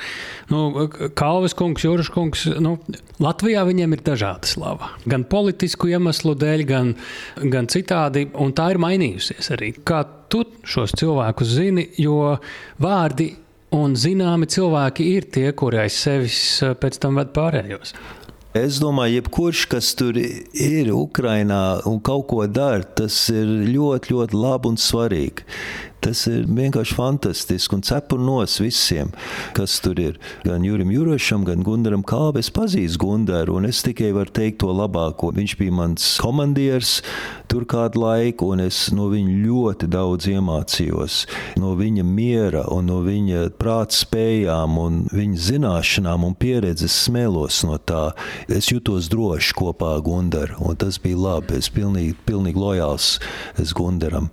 [0.52, 0.86] Nu,
[1.18, 2.76] Kalvis kungs, Juraša kungs, nu,
[3.22, 4.92] Latvijā viņiem ir dažāda slava.
[5.10, 6.94] Gan politisku iemeslu dēļ, gan,
[7.42, 9.74] gan citādi, un tā ir mainījusies arī.
[9.82, 12.36] Kā tu šos cilvēkus zini, jo
[12.78, 13.32] vārdi
[13.76, 17.94] un zināmi cilvēki ir tie, kuri aiz sevis eh, pēc tam ved pārējos.
[18.50, 24.34] Es domāju, jebkurš, kas tur ir Ukrajinā un kaut ko dara, tas ir ļoti, ļoti
[24.34, 25.44] labi un svarīgi.
[26.00, 29.10] Tas ir vienkārši fantastiski un cepurnos visiem,
[29.56, 30.16] kas tur ir.
[30.46, 32.38] Gan Jurim Jurošam, gan Gundaram Kalvam.
[32.40, 35.28] Es pazīstu Gundaru, un es tikai varu teikt to labāko.
[35.36, 37.00] Viņš bija mans komandieris
[37.50, 41.18] tur kādu laiku, un es no viņa ļoti daudz iemācījos.
[41.60, 47.76] No viņa miera, un no viņa prāta spējām, un viņa zināšanām un pieredzes smēlos no
[47.76, 48.10] tā.
[48.48, 51.58] Es jutos droši kopā ar Gundaru, un tas bija labi.
[51.60, 53.12] Es pilnīgi, pilnīgi lojāls
[53.76, 54.30] Gundaram.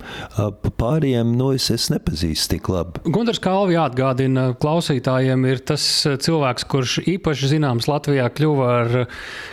[0.78, 3.02] Pārējiem, no es, es nepazīstu tik labi.
[3.12, 8.96] Gunārs Kalvi jāatgādina klausītājiem, ir tas eh, cilvēks, kurš īpaši zināms Latvijā kļuva ar,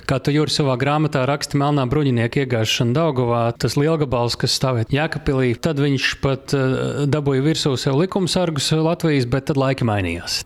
[0.10, 5.54] kā tu jūri savā grāmatā raksti, melnā bruņinieka iegāšana Daugavā, tas lielgabals, kas stāvēt Jēkabpilī.
[5.60, 10.44] Tad viņš pat eh, dabūja virsū sev likumsargus Latvijas, bet tad laiki mainījās.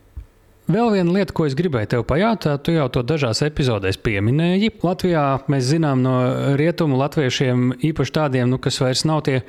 [0.70, 4.68] Vēl viena lieta, ko es gribēju tev pajautāt, tu jau to dažās epizodēs pieminēji.
[4.86, 6.12] Latvijā mēs zinām no
[6.60, 9.40] rietumu latviešiem, īpaši tādiem, nu, kas vairs nav tie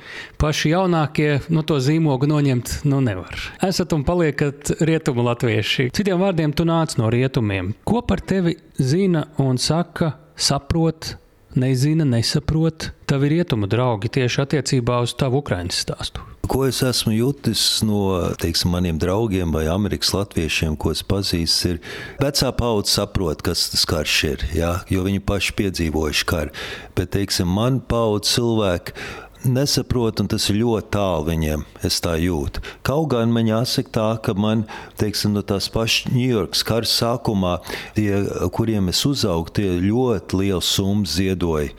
[0.42, 3.38] paši jaunākie, nu, to zīmogu noņemt nu, nevar.
[3.62, 5.92] Esat un paliekat rietumu latvieši.
[5.94, 7.70] Citiem vārdiem, tu nāc no rietumiem.
[7.86, 11.14] Ko par tevi zina un saka, saprot?
[11.54, 16.31] Nezina, nesaprot tavi rietumu draugi tieši attiecībā uz tavu Ukraiņas stāstu.
[16.50, 21.78] Ko es esmu jutis no teiksim, maniem draugiem vai amerikāņu latviešiem, ko es pazīstu, ir
[22.20, 26.54] vecā paudze saprot, kas tas karš ir, jā, jo viņi paši piedzīvojuši karu.
[26.98, 28.96] Bet, teiksim, man paudze cilvēki
[29.44, 31.64] nesaprot, un tas ir ļoti tālu viņiem.
[31.86, 32.62] Es tā jūtu.
[32.86, 34.66] Kaut gan man jāsaka tā, ka man,
[35.00, 37.56] teiksim, no tās pašas Ņujorkas kara sākumā,
[37.96, 38.22] tie,
[38.54, 41.72] kuriem es uzaugu, tie ļoti liels summas ziedoja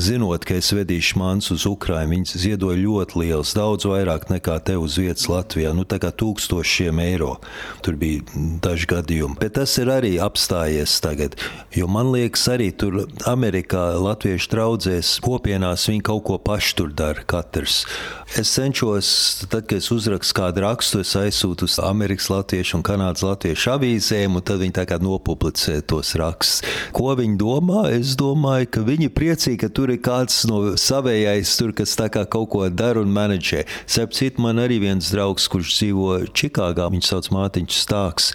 [0.00, 4.76] zinot, ka es vedīšu mans uz Ukrajinu, viņi ziedoja ļoti liels, daudz vairāk nekā te
[4.80, 5.72] uz vietas Latvijā.
[5.76, 7.36] Nu, tā kā tūkstošiem eiro.
[7.84, 8.24] Tur bija
[8.62, 9.38] daži gadījumi.
[9.40, 11.38] Bet tas ir arī apstājies tagad.
[11.76, 17.24] Jo man liekas, arī tur Amerikā Latviešu draudzēs kopienās viņi kaut ko paši tur dara
[17.26, 17.84] katrs.
[18.36, 19.08] Es cenšos,
[19.46, 24.38] tad, kad es uzrakstu kādu rakstu, es aizsūtu uz Amerikas Latviešu un Kanādas Latviešu avīzēm,
[24.38, 26.64] un tad viņi tā kā nopublicē tos rakstus.
[26.96, 27.86] Ko viņi domā?
[27.94, 32.24] Es domāju, ka viņi priecīgi, ka tur ir kāds no savējais, tur, kas tā kā
[32.30, 33.64] kaut ko dara un menedžē.
[33.90, 38.32] Sepcīt, man arī viens draugs, kurš dzīvo Čikāgā, viņš sauc Mātiņš Stāks.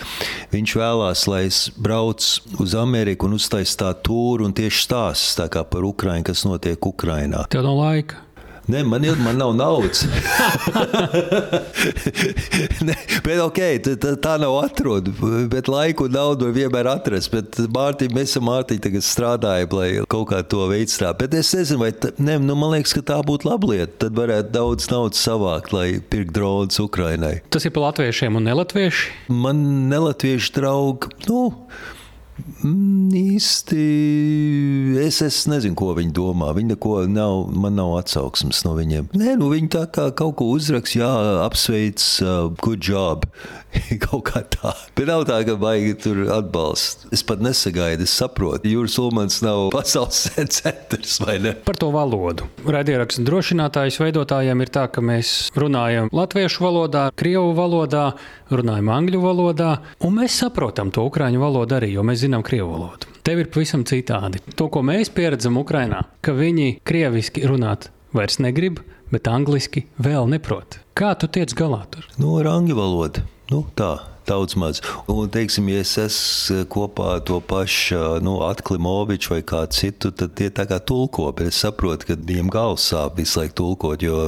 [0.53, 5.87] Viņš vēlās, lai es braucu uz Ameriku un uztaisītu tā tūru un tieši stāstu par
[5.87, 7.47] Ukraiņu, kas notiek Ukrainā.
[7.51, 8.21] Tev nav laika.
[8.69, 10.03] Nē, man, ir, man nav naudas.
[12.87, 12.95] ne,
[13.25, 15.13] bet, okay, tā, tā nav atrada.
[15.49, 17.31] Bet laiku un naudu vienmēr atrast.
[17.33, 21.17] Bet Mārtiņa, mēs ar Mārtiņu strādājam, lai kaut kā to veicināt.
[21.23, 23.93] Bet es nezinu, vai tā, ne, nu, man liekas, ka tā būtu laba lieta.
[24.05, 27.39] Tad varētu daudz naudas savākt, lai pirktu dronus Ukrainai.
[27.53, 29.01] Tas ir pa latviešiem un nelatvieši?
[29.33, 29.57] Man
[29.91, 31.15] nelatviešu draugi.
[31.27, 31.39] Nu,
[33.17, 33.85] īsti
[35.03, 36.51] es, es nezinu, ko viņi domā.
[36.57, 39.09] Viņi neko nav, man nav atsauksmes no viņiem.
[39.17, 41.09] Nē, nu viņi tā kā kaut ko uzrakst, jā,
[41.45, 43.27] apsveic, uh, good job.
[44.05, 44.73] kaut kā tā.
[44.97, 47.07] Bet nav tā, ka baigi tur atbalsts.
[47.13, 48.69] Es pat nesagaidu, es saprotu.
[48.71, 50.25] Jūras Ulmans nav pasaules
[50.57, 51.55] centrs, vai ne?
[51.67, 52.47] Par to valodu.
[52.67, 58.11] Radierakstu drošinātājs veidotājiem ir tā, ka mēs runājam latviešu valodā, krievu valodā,
[58.51, 59.71] runājam angļu valodā,
[60.03, 63.09] un mēs saprotam to ukraiņu valodu arī, jo mēs zinām krievu valodu.
[63.25, 64.41] Tev ir pavisam citādi.
[64.57, 70.79] To, ko mēs pieredzam Ukrajinā, ka viņi krieviski runāt vairs negrib, bet angliski vēl neprot.
[70.97, 72.07] Kā tu tiec galā tur?
[72.17, 73.23] Nu, ar angļu valodu.
[73.51, 73.97] Nu, tā
[74.27, 74.79] daudz maz.
[75.11, 80.37] Un, teiksim, ja es esmu kopā ar to pašu nu, Atklimoviču vai kādu citu, tad
[80.39, 81.27] tie tā kā tulko.
[81.43, 84.21] Es saprotu, ka viņiem galvas sāp visu laiku tulkot, jo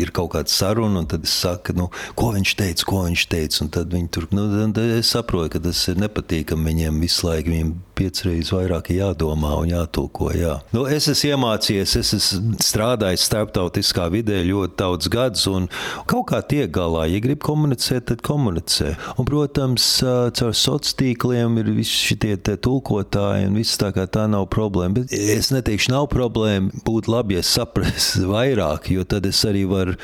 [0.00, 3.68] ir kaut kāda saruna, un tad es saku, nu, ko viņš teica, ko viņš teica.
[3.76, 7.52] Tad viņi tur, nu, tad es saprotu, ka tas ir nepatīkami viņiem visu laiku.
[7.52, 10.32] Viņiem piecreiz vairāk jādomā un jātulko.
[10.36, 10.58] Jā.
[10.74, 15.68] Nu, es esmu iemācījies, es esmu strādājis starptautiskā vidē ļoti daudz gadus, un
[16.10, 17.06] kaut kā tiek galā.
[17.10, 18.94] Ja grib komunicēt, tad komunicē.
[19.16, 24.46] Un, protams, caur sociāliem tīkliem ir visi šie tulkotāji, un viss tā kā tā nav
[24.52, 25.00] problēma.
[25.00, 26.70] Bet es neteikšu, nav problēma.
[26.86, 29.96] Būtu labi, ja saprastu vairāk, jo tad es arī varu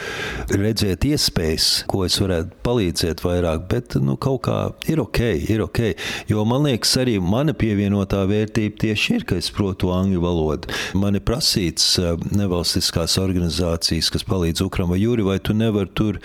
[0.52, 3.66] redzēt iespējas, ko es varētu palīdzēt vairāk.
[3.70, 4.58] Bet nu, kaut kā
[4.90, 5.22] ir ok,
[5.52, 5.82] ir ok.
[6.30, 7.54] Jo man liekas, arī mana
[7.86, 10.70] pievienotā vērtība tieši ir, ka es protu angļu valodu.
[10.98, 11.94] Man ir prasīts
[12.34, 16.18] nevalstiskās organizācijas, kas palīdz Ukram vai Jūri, vai tu nevari tur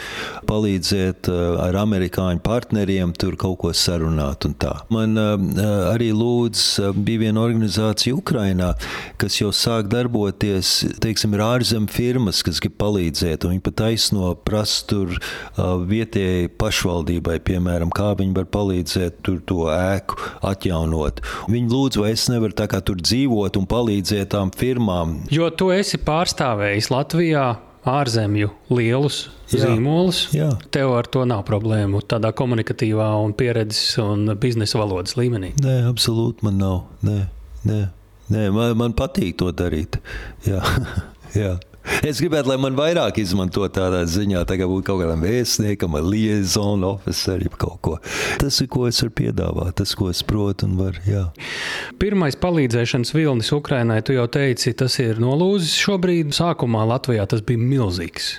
[0.49, 4.74] palīdzēt ar amerikāņu partneriem, tur kaut ko sarunāt un tā.
[4.89, 6.64] Man arī lūdz
[6.97, 8.74] bija viena organizācija Ukrainā,
[9.22, 14.34] kas jau sāk darboties, teiksim, ir ārzem firmas, kas grib palīdzēt, un viņi pat taisno
[14.47, 15.14] prasa tur
[15.62, 21.22] vietējai pašvaldībai, piemēram, kā viņi var palīdzēt tur to ēku atjaunot.
[21.52, 25.20] Viņi lūdz, vai es nevaru tā kā tur dzīvot un palīdzēt tām firmām.
[25.34, 27.45] Jo tu esi pārstāvējis Latvijā
[27.88, 30.26] ārzemju lielus jā, zīmolus.
[30.36, 30.52] Jā.
[30.74, 35.56] Tev ar to nav problēmu tādā komunikatīvā un pieredzes un biznesa valodas līmenī.
[35.62, 36.78] Nē, absolūti man nav.
[37.08, 37.18] Nē,
[37.68, 37.82] nē.
[38.32, 39.97] Nē man, man patīk to darīt.
[40.47, 40.62] Jā.
[41.41, 41.58] jā.
[42.05, 46.86] Es gribētu, lai man vairāk izmanto tādā ziņā, tā kā būtu kaut kādam vēstniekam, liaison
[46.86, 47.95] officerim, kaut ko.
[48.41, 51.01] Tas ir, ko es varu piedāvāt, tas, ko es protu un varu.
[51.09, 51.23] Jā.
[52.01, 56.36] Pirmais palīdzēšanas vilnis Ukrainai, tu jau teici, tas ir nolūzis šobrīd.
[56.38, 58.32] Sākumā Latvijā tas bija milzīgs.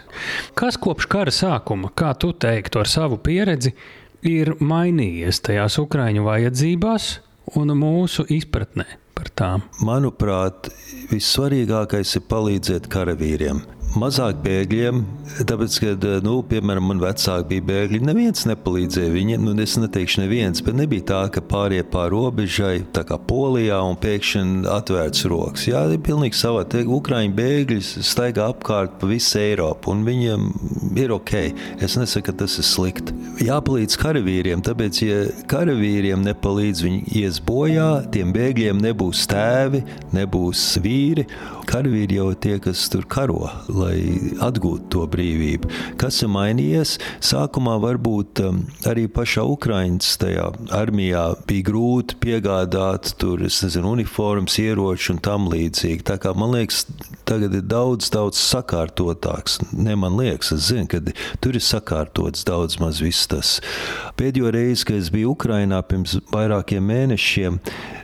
[0.59, 3.75] Kas kopš kara sākuma, kā tu teiktu ar savu pieredzi,
[4.23, 7.13] ir mainījies tajās Ukraiņu vajadzībās
[7.59, 9.02] un mūsu izpratnē?
[9.17, 9.67] Par tām?
[9.85, 10.73] Manuprāt,
[11.13, 13.63] vissvarīgākais ir palīdzēt karavīriem
[13.99, 15.03] mazāk bēgļiem,
[15.49, 15.93] tāpēc, ka,
[16.25, 18.01] nu, piemēram, man vecāki bija bēgļi.
[18.07, 23.05] Neviens nepalīdzēja viņiem, nu, es neteikšu, neviens, bet nebija tā, ka pārējie pāri robežai, tā
[23.09, 25.67] kā Polijā, un pēkšņi atvērts rokas.
[25.71, 26.65] Jā, ir pilnīgi savā.
[26.93, 30.49] Ukrāņu bēgļi staigā apkārt pa visu Eiropu, un viņiem
[30.99, 31.35] ir ok.
[31.83, 33.17] Es nesaku, ka tas ir slikti.
[33.43, 39.83] Jāpalīdz karavīriem, tāpēc, ja karavīriem nepalīdz, viņi ies bojā, tiem bēgļiem nebūs tēvi,
[40.17, 41.27] nebūs vīri.
[41.69, 43.97] Karavīri jau tie, kas tur karo lai
[44.43, 45.71] atgūtu to brīvību.
[46.01, 46.97] Kas ir mainījies?
[47.25, 55.13] Sākumā varbūt um, arī pašā Ukraiņas tajā armijā bija grūti piegādāt tur, nezinu, uniformas, ieroči
[55.15, 56.07] un tam līdzīgi.
[56.09, 56.85] Tā kā man liekas,
[57.29, 59.61] tagad ir daudz, daudz sakārtotāks.
[59.73, 61.03] Ne man liekas, es zinu, ka
[61.43, 63.59] tur ir sakārtots daudz maz viss tas.
[64.19, 67.61] Pēdējo reizi, kad es biju Ukrainā pirms vairākiem mēnešiem,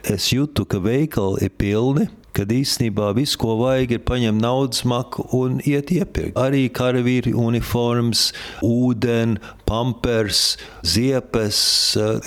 [0.09, 5.25] es jūtu, ka veikali ir pilni kad īstenībā viss, ko vajag, ir paņemt naudas maku
[5.35, 6.37] un iet iepirkt.
[6.39, 8.29] Arī karavīri uniformas,
[8.65, 10.57] ūdeni, pampers,
[10.87, 11.59] ziepes,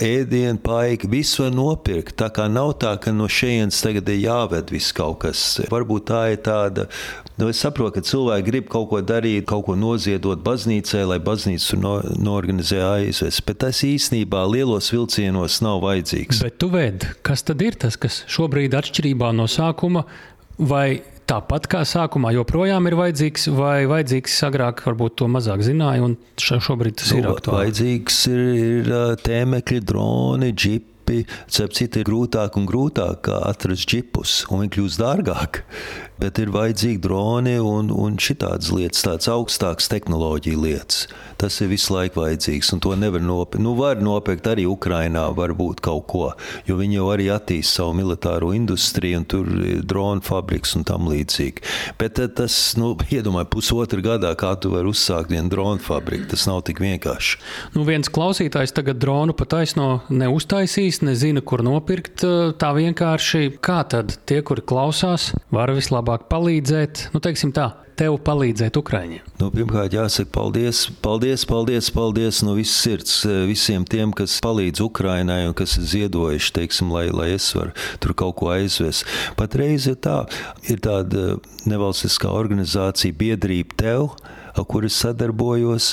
[0.02, 2.16] ēdienu paika, visu var nopirkt.
[2.20, 5.44] Tā kā nav tā, ka no šejienes tagad ir jāved viss kaut kas.
[5.72, 6.86] Varbūt tā ir tāda,
[7.42, 11.78] nu es saprotu, ka cilvēki grib kaut ko darīt, kaut ko noziedot baznīcai, lai baznīca
[11.82, 16.42] no, norganizē aizvest, bet tas īstenībā lielos vilcienos nav vajadzīgs.
[16.46, 20.06] Bet tu ved, kas tad ir tas, kas šobrīd atšķirībā no sākuma
[20.62, 26.16] vai tāpat kā sākumā joprojām ir vajadzīgs, vai vajadzīgs agrāk, varbūt to mazāk zināja, un
[26.38, 27.66] šobrīd tas nu, ir aktuāli?
[27.66, 28.94] Vajadzīgs ir, ir
[29.26, 30.90] tēmekļi, droni, džipi
[31.52, 35.62] cep citu ir grūtāk un grūtāk atrast džipus, un viņi kļūst dārgāk.
[36.22, 41.06] Bet ir vajadzīgi droni un, un šitādas lietas, tādas augstākas tehnoloģija lietas.
[41.42, 43.58] Tas ir visu laiku vajadzīgs, un to nevar nopirkt.
[43.64, 46.28] Nu, var nopirkt arī Ukrainā, varbūt kaut ko,
[46.68, 51.08] jo viņi jau arī attīst savu militāro industriju, un tur ir dronu fabriks un tam
[51.10, 51.64] līdzīgi.
[51.98, 56.62] Bet tas, nu, iedomājies, pusotru gadā, kā tu vari uzsākt vienu dronu fabriku, tas nav
[56.70, 57.42] tik vienkārši.
[57.74, 62.22] Nu, viens klausītājs tagad dronu pataisno neuztaisīs, nezina, kur nopirkt.
[62.62, 67.72] Tā vienkārši kā tad tie, kuri klausās, var vislabāk palīdzēt, nu, teiksim tā.
[67.92, 69.24] Tev palīdzēt Ukraiņiem?
[69.36, 75.42] Nu, pirmkārt, jāsaka paldies, paldies, paldies, paldies no visas sirds visiem tiem, kas palīdz Ukraiņai
[75.50, 79.04] un kas ir ziedojuši, teiksim, lai, lai es varu tur kaut ko aizvest.
[79.36, 80.22] Patreiz ir tā,
[80.72, 81.36] ir tāda
[81.68, 84.14] nevalstiskā organizācija biedrība tev,
[84.56, 85.92] ar kuru es sadarbojos,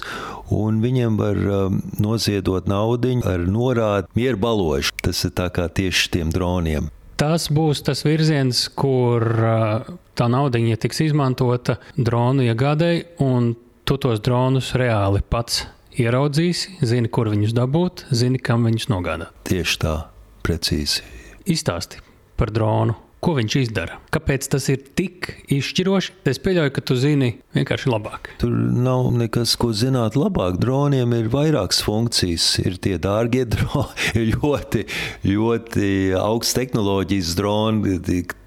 [0.55, 4.95] un viņiem var um, noziedot naudu ar norādi mieru baložu.
[5.03, 6.89] Tas ir tā kā tieši tiem droniem.
[7.19, 13.51] Tas būs tas virziens, kur uh, tā nauda tiks izmantota dronu iegādēji, un
[13.83, 15.65] tu tos dronus reāli pats
[15.99, 19.35] ieraudzīsi, zini, kur viņus dabūt, zini, kam viņus nogādāt.
[19.49, 19.95] Tieši tā,
[20.47, 21.03] precīzi.
[21.49, 21.99] Izstāsti
[22.39, 23.97] par dronu Ko viņš izdara?
[24.15, 26.13] Kāpēc tas ir tik izšķiroši?
[26.31, 28.29] Es pieļauju, ka tu zini vienkārši labāk.
[28.39, 30.55] Tur nav nekas, ko zināt labāk.
[30.61, 32.45] Droniem ir vairākas funkcijas.
[32.63, 34.85] Ir tie dārgie droni, ļoti,
[35.27, 37.97] ļoti augsts tehnoloģijas droni,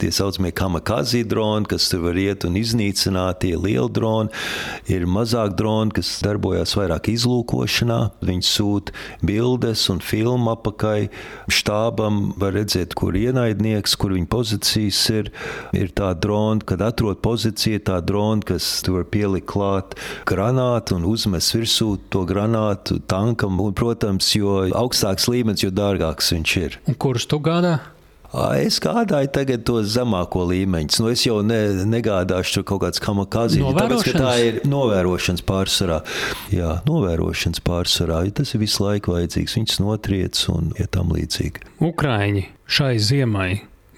[0.00, 4.32] tie saucamie kamikazi droni, kas tur var iet un iznīcināt, tie lieli droni.
[4.88, 8.00] Ir mazāk droni, kas darbojas vairāk izlūkošanā.
[8.24, 11.10] Viņi sūta bildes un filmu apakai.
[11.52, 15.30] Štābam var redzēt, kur ienaidnieks, kur viņa pozīcija pozīcijas ir,
[15.74, 19.96] ir tā drona, kad atrod pozīciju, tā drona, kas tur var pielikt klāt
[20.26, 23.60] granātu un uzmest virsū to granātu tankam.
[23.60, 26.78] Un, protams, jo augstāks līmenis, jo dārgāks viņš ir.
[26.86, 27.80] Un kurš tu gādā?
[28.56, 31.02] Es gādāju tagad to zemāko līmeņu.
[31.02, 35.98] Nu, es jau ne, negādāšu kaut kādas kamikazīņas, tāpēc, ka tā ir novērošanas pārsvarā.
[36.54, 38.22] Jā, novērošanas pārsvarā.
[38.24, 39.58] Ja tas ir visu laiku vajadzīgs.
[39.58, 41.66] Viņas notriec un ja tam līdzīgi.
[41.84, 43.50] Ukraiņi šai ziemai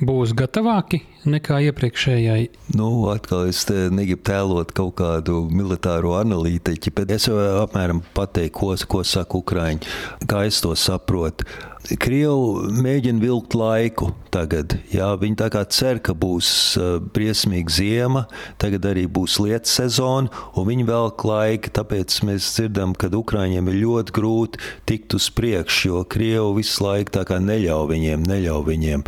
[0.02, 2.48] būs gatavāki nekā iepriekšējai?
[2.78, 8.74] Nu, atkal es negribu tēlot kaut kādu militāro analītiķi, bet es jau apmēram pateiktu, ko,
[8.88, 9.94] ko saka Ukraiņi,
[10.30, 11.46] kā es to saprotu.
[12.00, 14.76] Krievi mēģina vilkt laiku tagad.
[14.92, 16.48] Jā, viņi tā kā cer, ka būs
[16.80, 18.24] uh, briesmīga ziema,
[18.62, 21.72] tagad arī būs lietu sezona, un viņi velk laiku.
[21.74, 27.22] Tāpēc mēs dzirdam, ka Ukrāņiem ir ļoti grūti tikt uz priekšu, jo Krievi visu laiku
[27.44, 29.04] neļauj viņiem, neļauj viņiem.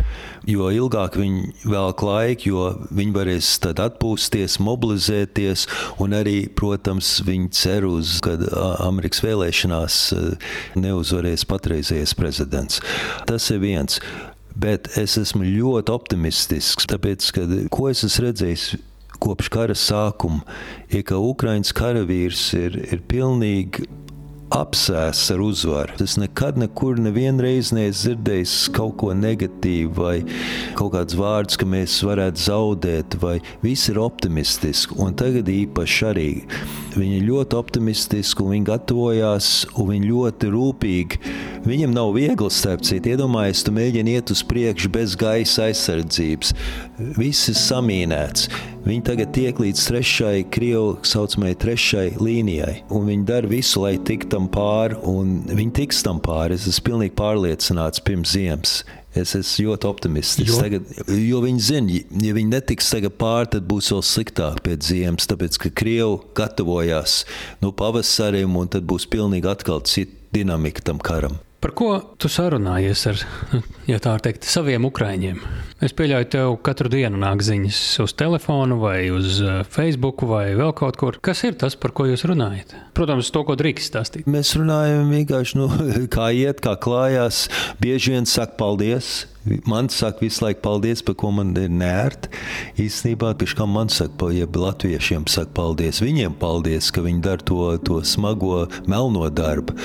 [0.47, 5.67] Jo ilgāk viņi velk laiku, jo viņi varēs tad atpūsties, mobilizēties,
[6.03, 8.37] un arī, protams, viņi cer uz, ka
[8.85, 9.99] Amerikas vēlēšanās
[10.79, 12.81] neuzvarēs patreizējais prezidents.
[13.27, 13.99] Tas ir viens.
[14.57, 17.43] Bet es esmu ļoti optimistisks, tāpēc, ka
[17.73, 18.67] ko es esmu redzējis
[19.21, 20.41] kopš kara sākuma,
[20.89, 23.85] ir, ka Ukraiņas karavīrs ir, ir pilnīgi
[24.53, 25.97] apsēsts ar uzvaru.
[26.03, 30.15] Es nekad, nekur, nevienreiz neesmu dzirdējis kaut ko negatīvu, vai
[30.77, 34.95] kaut kādus vārdus, ka mēs varētu zaudēt, vai viss ir optimistiski.
[35.03, 36.29] Un tagad īpaši arī
[36.97, 41.21] viņi ir ļoti optimistiski, un viņi gatavojās, un viņi ļoti rūpīgi.
[41.67, 43.11] Viņam nav viegli starp citu.
[43.11, 46.53] Iedomājieties, tu mēģini iet uz priekšu bez gaisa aizsardzības.
[46.97, 48.47] Viss ir samīnēts.
[48.87, 54.31] Viņi tagad tiek līdz trešajai, krievu saucamajai trešai līnijai, un viņi dara visu, lai tiktu
[54.33, 56.57] tam pāri, un viņi tiks tam pāri.
[56.57, 58.79] Es esmu pilnīgi pārliecināts pirms ziemas.
[59.17, 60.55] Es esmu ļoti optimistisks.
[60.55, 60.61] Jo?
[60.61, 65.29] Tagad, jo viņi zina, ja viņi netiks tagad pāri, tad būs vēl sliktāk pēc ziemas,
[65.29, 67.23] tāpēc ka Krievi gatavojās
[67.61, 71.37] nu, pavasarim, un tad būs pilnīgi atkal cita dinamika tam karam.
[71.67, 73.21] Par ko tu sarunājies ar
[73.91, 75.41] ja teikt, saviem ukrāņiem?
[75.83, 80.71] Es pieļauju, tev katru dienu nāk ziņas uz telefonu, vai uz eh, Facebook, vai vēl
[80.79, 81.17] kaut kur.
[81.19, 82.71] Kas ir tas, par ko jūs runājat?
[82.95, 84.31] Protams, to, ko drīkst stāstīt.
[84.31, 85.67] Mēs runājam vienkārši, nu,
[86.15, 87.49] kā iet, kā klājās.
[87.83, 89.25] Bieži vien saka paldies
[89.65, 92.31] Man saka visu laiku paldies, par ko man ir nērti.
[92.81, 97.59] Īstenībā, pie kā man saka, ja latviešiem saka paldies, viņiem paldies, ka viņi dara to,
[97.87, 99.75] to smago melno darbu.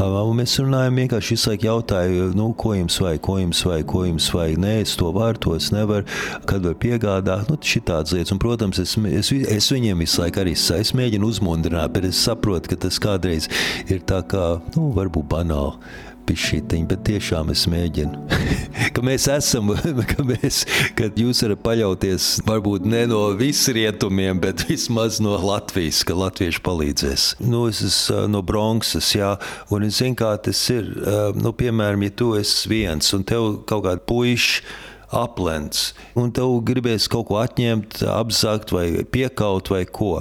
[0.00, 4.04] Un mēs runājam vienkārši visu laiku jautāju, nu, ko jums vajag, ko jums vajag, ko
[4.08, 4.60] jums vajag.
[4.64, 6.06] Nē, es to varu, to es nevaru,
[6.48, 8.34] kad var piegādāt, nu, šitādas lietas.
[8.34, 12.72] Un, protams, es, es, es viņiem visu laiku arī es mēģinu uzmundrināt, bet es saprotu,
[12.72, 13.50] ka tas kādreiz
[13.90, 14.46] ir tā kā,
[14.76, 18.40] nu, varbūt banāli pišķītiņi, bet tiešām es mēģinu.
[18.94, 19.72] ka mēs esam,
[20.12, 20.62] ka, mēs,
[20.98, 27.26] ka jūs varat paļauties varbūt ne no visrietumiem, bet vismaz no Latvijas, ka latvieši palīdzēs.
[27.44, 29.34] Nu, es esmu no Bronxas, jā,
[29.72, 30.92] un es zinu, kā tas ir.
[31.40, 37.08] Nu, piemēram, ja tu esi viens un tev kaut kāda puiša aplents, un tev gribēs
[37.10, 40.20] kaut ko atņemt, apzakt vai piekaut vai ko.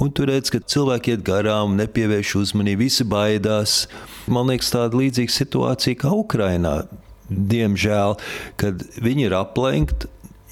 [0.00, 3.86] Un tu redz, ka cilvēki iet garām, nepievērš uzmanību, visi baidās.
[4.32, 6.82] Man liekas, tāda līdzīga situācija kā Ukrainā.
[7.32, 8.18] Diemžēl,
[8.60, 10.10] kad viņi ir aplenkti,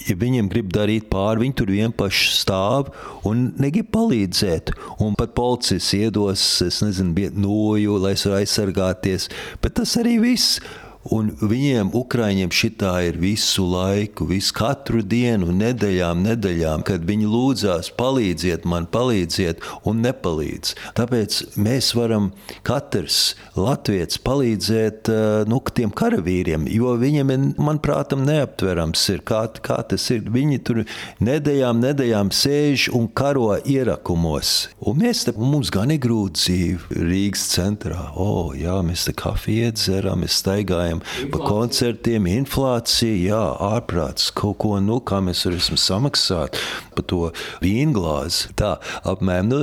[0.09, 2.93] ja viņiem grib darīt pāri, viņi tur vienpaši stāv
[3.29, 4.73] un negrib palīdzēt.
[5.03, 9.29] Un pat policists iedos, es nezinu, noju, lai es varētu aizsargāties.
[9.63, 10.61] Bet tas arī viss.
[11.09, 17.89] Un viņiem, Ukrāņiem, šitā ir visu laiku, visu katru dienu, nedēļām, nedēļām, kad viņi lūdzās,
[17.97, 20.75] palīdziet man, palīdziet, un nepalīdz.
[20.99, 22.29] Tāpēc mēs varam
[22.69, 30.05] katrs latviečs palīdzēt eh, nu, tiem karavīriem, jo viņiem, manuprāt, neaptverams ir, kā, kā tas
[30.13, 30.29] ir.
[30.31, 30.83] Viņi tur
[31.25, 34.69] nedēļām, nedēļām sēž un karo ierakumos.
[34.85, 38.11] Un mēs te, mums gan ir grūti dzīve Rīgas centrā.
[38.13, 44.31] O, oh, jā, mēs te kafiju iedzeram, mēs staigājam runājam par koncertiem, inflāciju, jā, ārprāts,
[44.35, 46.59] kaut ko, nu, kā mēs varam samaksāt
[46.95, 47.31] par to
[47.63, 48.55] vīnglāzi.
[48.57, 49.61] Tā apmēram, nu,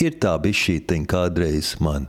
[0.00, 2.08] ir tā bišķītiņa kādreiz man.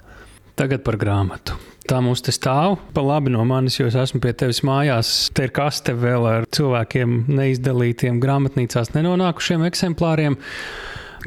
[0.57, 1.57] Tagad par grāmatu.
[1.87, 5.29] Tā mums te stāv pa labi no manis, jo es esmu pie tevis mājās.
[5.31, 10.35] Te ir kaste vēl ar cilvēkiem neizdalītiem grāmatnīcās nenonākušiem eksemplāriem.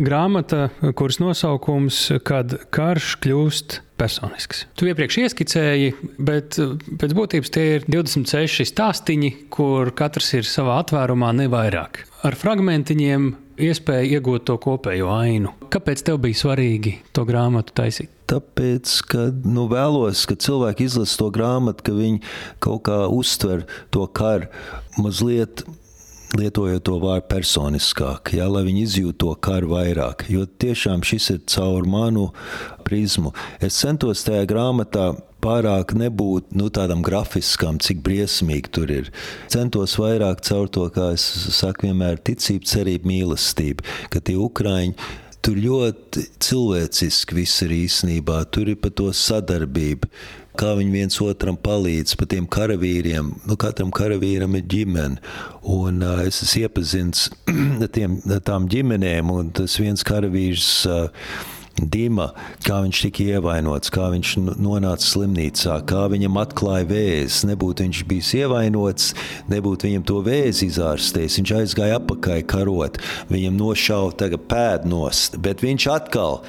[0.01, 4.63] Grāmata, kuras nosaukums, kad karš kļūst personisks.
[4.81, 6.73] Tu iepriekš ieskicēji, bet eh,
[7.03, 12.01] pēc būtības tie ir 26 stāstīņi, kur katrs ir savā atvērumā, ne vairāk.
[12.25, 13.29] Ar fragmentiņiem
[13.61, 15.53] iespēja iegūt to kopējo ainu.
[15.73, 18.09] Kāpēc tev bija svarīgi to grāmatu taisīt?
[18.31, 22.23] Tāpēc, ka nu, vēlos, ka cilvēki izlasa to grāmatu, ka viņi
[22.63, 24.49] kaut kā uztver to karu
[24.97, 25.67] mazliet
[26.39, 30.27] lietojot to vārdu personiskāk, jā, lai viņi izjūtu to karu vairāk.
[30.31, 32.29] Jo tiešām šis ir caur manu
[32.87, 33.33] prizmu.
[33.63, 35.11] Es centos tajā grāmatā
[35.41, 39.11] pārāk nebūt nu, tādam grafiskam, cik briesmīgi tur ir.
[39.51, 41.25] Centos vairāk caur to, kā es
[41.57, 44.97] saku, vienmēr ticība, cerība, mīlestība, ka tie ukraiņi.
[45.41, 48.43] Tur ļoti cilvēciski viss ir īstenībā.
[48.53, 50.11] Tur ir par to sadarbību
[50.61, 53.33] kā viņi viens otram palīdz, pa tiem karavīriem.
[53.49, 55.21] Nu, katram karavīram ir ģimene,
[55.77, 60.69] un uh, es esmu iepazīstināts ar, tām ģimenēm, un tas viens karavīrs.
[60.91, 62.31] Uh, Dima,
[62.67, 67.49] kā viņš tika ievainots, kā viņš nonāca slimnīcā, kā viņam atklāja vēzi.
[67.49, 69.07] Nebūtu viņš bijis ievainots,
[69.51, 71.39] nebūtu viņam to vēzi izārstējis.
[71.41, 73.01] Viņš aizgāja apakaļ karot,
[73.31, 76.41] viņam nošāva pēdnost, bet viņš atkal,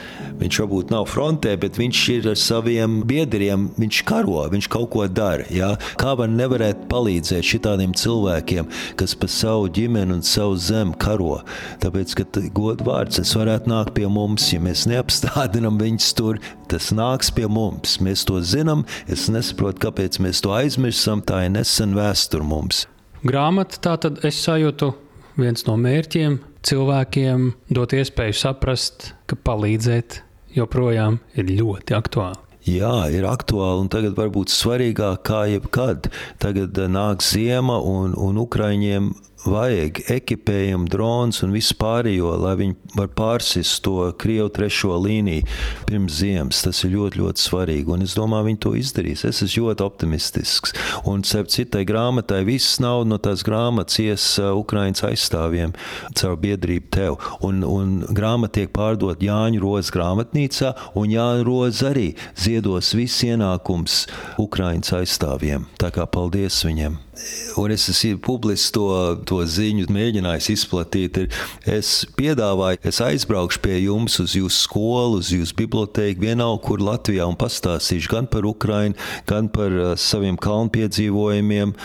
[0.41, 5.07] viņš varbūt nav frontē, bet viņš ir ar saviem biedriem, viņš karo, viņš kaut ko
[5.07, 5.47] dara.
[5.53, 5.73] Ja?
[6.01, 8.67] Kā var nevarēt palīdzēt šitādiem cilvēkiem,
[8.99, 11.39] kas pa savu ģimeni un savu zemi karo?
[11.83, 16.91] Tāpēc, ka godvārds, es varētu nākt pie mums, ja mēs neapstājamies apstādinam viņus tur, tas
[16.95, 17.99] nāks pie mums.
[18.01, 22.87] Mēs to zinām, es nesaprotu, kāpēc mēs to aizmirstam, tā ir nesen vēsture mums.
[23.23, 24.93] Grāmata tā tad es sajūtu
[25.37, 30.21] viens no mērķiem cilvēkiem dot iespēju saprast, ka palīdzēt
[30.55, 32.41] joprojām ir ļoti aktuāli.
[32.61, 36.11] Jā, ir aktuāli un tagad varbūt svarīgāk kā jebkad.
[36.41, 39.07] Tagad nāk ziema un, un Ukraiņiem
[39.45, 45.47] vajag ekipējumu, drons un visu pārējo, lai viņi var pārsist to Krievu trešo līniju
[45.89, 46.61] pirms ziemas.
[46.65, 47.89] Tas ir ļoti, ļoti svarīgi.
[47.91, 49.25] Un es domāju, viņi to izdarīs.
[49.27, 50.75] Es esmu ļoti optimistisks.
[51.09, 55.75] Un starp citai grāmatai viss nauda no tās grāmatas ies uh, Ukraiņas aizstāvjiem
[56.17, 57.19] caur biedrību tev.
[57.45, 64.03] Un, un grāmata tiek pārdot Jāņu Rozes grāmatnīcā, un Jāņu Rozes arī ziedos viss ienākums
[64.41, 65.69] Ukraiņas aizstāvjiem.
[65.81, 67.10] Tā kā paldies viņiem!
[67.57, 68.87] Un es esmu publiski to,
[69.27, 71.19] to ziņu mēģinājis izplatīt.
[71.23, 71.41] Ir,
[71.79, 77.27] es piedāvāju, es aizbraukšu pie jums uz jūsu skolu, uz jūsu bibliotēku, vienalga, kur Latvijā,
[77.27, 78.97] un pastāstīšu gan par Ukrajinu,
[79.29, 81.75] gan par uh, saviem kalnu piedzīvojumiem.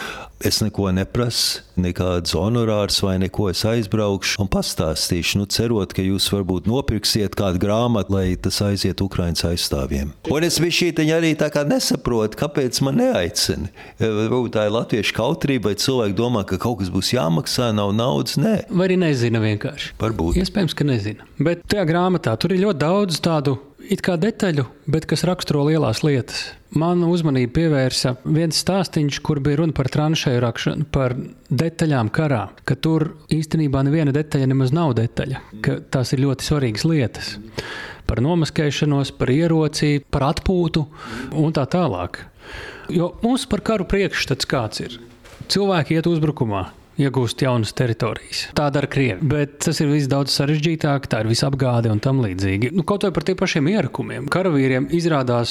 [0.45, 3.47] Es neko neprasu, nekādas honorārs vai neko.
[3.49, 9.01] Es aizbraukšu un pastāstīšu, nu, cerot, ka jūs varbūt nopirksiet kādu grāmatu, lai tas aiziet
[9.01, 10.13] Ukraiņas aizstāvjiem.
[10.29, 13.73] Un es biju šī arī tā kā nesaprotu, kāpēc man neaicina.
[14.03, 18.37] Varbūt tā ir latviešu kautrība, vai cilvēki domā, ka kaut kas būs jāmaksā, nav naudas.
[18.41, 19.95] Nē, Vai arī nezina vienkārši.
[20.01, 20.37] varbūt.
[20.43, 21.27] Iespējams, ka nezina.
[21.41, 23.57] Bet tajā grāmatā tur ir ļoti daudz tādu
[23.87, 26.49] it kā detaļu, bet kas raksturo lielās lietas.
[26.77, 31.15] Manu uzmanību pievērsa viens stāstījums, kur bija runa par tranšēju rakšanu, par
[31.49, 32.49] detaļām karā.
[32.67, 37.37] Ka tur īstenībā neviena detaļa nemaz nav detaļa, ka tās ir ļoti svarīgas lietas.
[38.07, 40.83] Par nomaskēšanos, par ieroci, par atpūtu
[41.39, 42.21] un tā tālāk.
[42.93, 44.99] Jo mums par karu priekšstats kāds ir?
[45.51, 46.69] Cilvēki iet uzbrukumā,
[47.01, 48.47] iegūst jaunas teritorijas.
[48.57, 49.21] Tā dara Krievi.
[49.27, 52.73] Bet tas ir viss daudz sarežģītāk, tā ir visapgāde un tam līdzīgi.
[52.77, 54.31] Nu, kaut vai par tiem pašiem ierakumiem.
[54.33, 55.51] Karavīriem izrādās,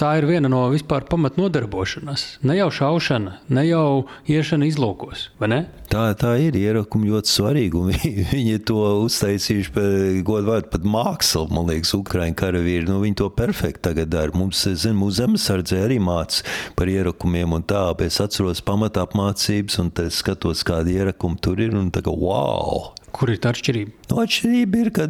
[0.00, 2.26] tā ir viena no vispār pamatnodarbošanās.
[2.46, 3.84] Ne jau šaušana, ne jau
[4.30, 5.60] iešana izlūkos, vai ne?
[5.90, 7.80] Tā, tā ir ierakumi ļoti svarīgi.
[8.30, 9.94] Viņi, to uztaisījuši par
[10.26, 11.48] godu vārdu, pat mākslu.
[11.50, 12.86] Man liekas, Ukraiņu karavīri.
[12.86, 14.30] Nu, viņi to perfekti tagad dara.
[14.38, 16.44] Mums, zin, mūsu zemesardzē arī mācās
[16.78, 17.82] par ierakumiem un tā.
[17.98, 21.76] bet Es atceros pamatā apmācības un skatos, kādi ierakumi tur ir.
[21.76, 22.90] Un tā kā wow!
[23.14, 23.92] Kur ir tā atšķirība?
[24.10, 25.06] Nu, atšķirība ir, ka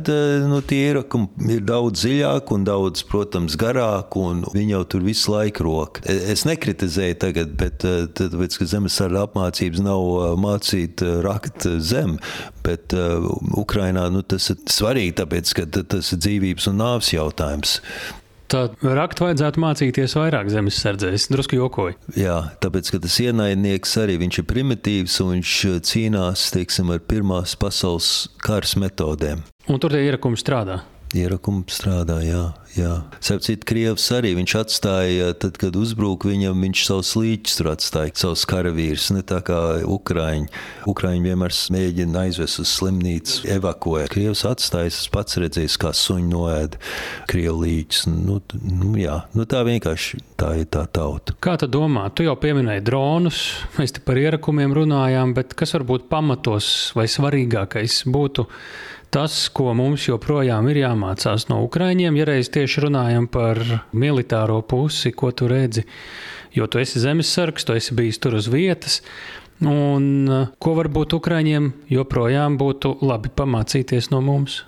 [0.48, 5.34] nu, tie ierakumi ir daudz dziļāki un daudz, protams, garāki, un viņi jau tur visu
[5.34, 6.04] laiku roka.
[6.08, 12.16] Es nekritizēju tagad, bet eh, tāpēc, ka zemesarda apmācības nav eh, mācīt eh, rakt zem,
[12.64, 13.24] bet uh,
[13.56, 17.78] Ukrainā nu, tas ir svarīgi, tāpēc, ka tas ir dzīvības un nāves jautājums.
[18.51, 21.12] Tad rakt vajadzētu mācīties vairāk zemesardzē.
[21.14, 21.94] Es drusku jokoju.
[22.18, 27.55] Jā, tāpēc, ka tas ienaidnieks arī viņš ir primitīvs un viņš cīnās, teiksim, ar pirmās
[27.61, 28.11] pasaules
[28.42, 29.44] karas metodēm.
[29.70, 30.80] Un tur tie ierakumi strādā.
[31.11, 32.42] Ierakumi strādā, jā.
[32.78, 32.90] jā.
[33.18, 38.44] Sapratu, Krievs arī viņš atstāja, tad, kad uzbruka viņam, viņš savus līķus tur atstāja, savus
[38.46, 39.58] karavīrus, ne tā kā
[39.90, 40.46] Ukraiņi.
[40.90, 44.12] Ukraiņi vienmēr mēģina aizvest uz slimnīcu, evakuēt.
[44.14, 46.78] Krievs atstāja, es pats redzēju, kā suņi noēda
[47.30, 48.04] Krievu līķus.
[48.14, 51.34] Nu, nu, jā, nu, tā vienkārši tā ir tā tauta.
[51.42, 53.42] Kā tu domā, tu jau pieminēji dronus,
[53.80, 58.46] mēs te par ierakumiem runājām, bet kas varbūt pamatos vai svarīgākais būtu?
[59.11, 63.61] Tas, ko mums joprojām ir jāmācās no Ukraiņiem, ja reiz tieši runājam par
[63.92, 65.84] militāro pusi, ko tu redzi.
[66.54, 69.00] Jo tu esi zemesargs, tu esi bijis tur uz vietas.
[69.61, 74.62] Un ko varbūt Ukraiņiem joprojām būtu labi pamācīties no mums?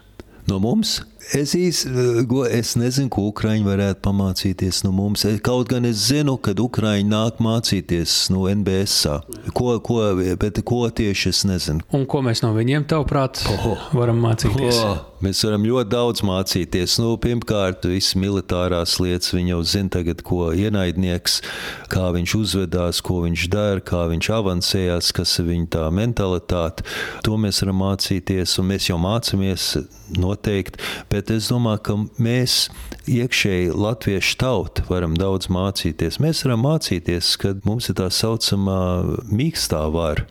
[0.51, 1.01] No mums?
[1.31, 5.23] Es īstenībā es nezinu, ko Ukrāņi varētu pamācīties no mums.
[5.47, 9.07] Kaut gan es zinu, ka Ukrāņi nāk mācīties no NBS.
[9.55, 10.01] Ko, ko,
[10.43, 11.87] bet ko tieši es nezinu.
[11.95, 13.89] Un ko mēs no viņiem, tavuprāt, oh.
[13.95, 14.83] varam mācīties?
[14.83, 15.01] Oh.
[15.23, 16.97] Mēs varam ļoti daudz mācīties.
[16.99, 21.39] Nu, pirmkārt, visas militārās lietas viņi jau zina, tagad, ko ienaidnieks,
[21.93, 26.83] kā viņš uzvedās, ko viņš dara, kā viņš avansējās, kas ir viņa tā mentalitāte.
[27.23, 29.69] To mēs varam mācīties, un mēs jau mācāmies
[30.19, 30.83] noteikti.
[31.13, 31.95] Bet es domāju, ka
[32.25, 32.53] mēs
[33.11, 36.17] iekšēji latviešu tauta varam daudz mācīties.
[36.25, 38.79] Mēs varam mācīties, ka mums ir tā saucamā
[39.29, 40.25] mīkstā vara.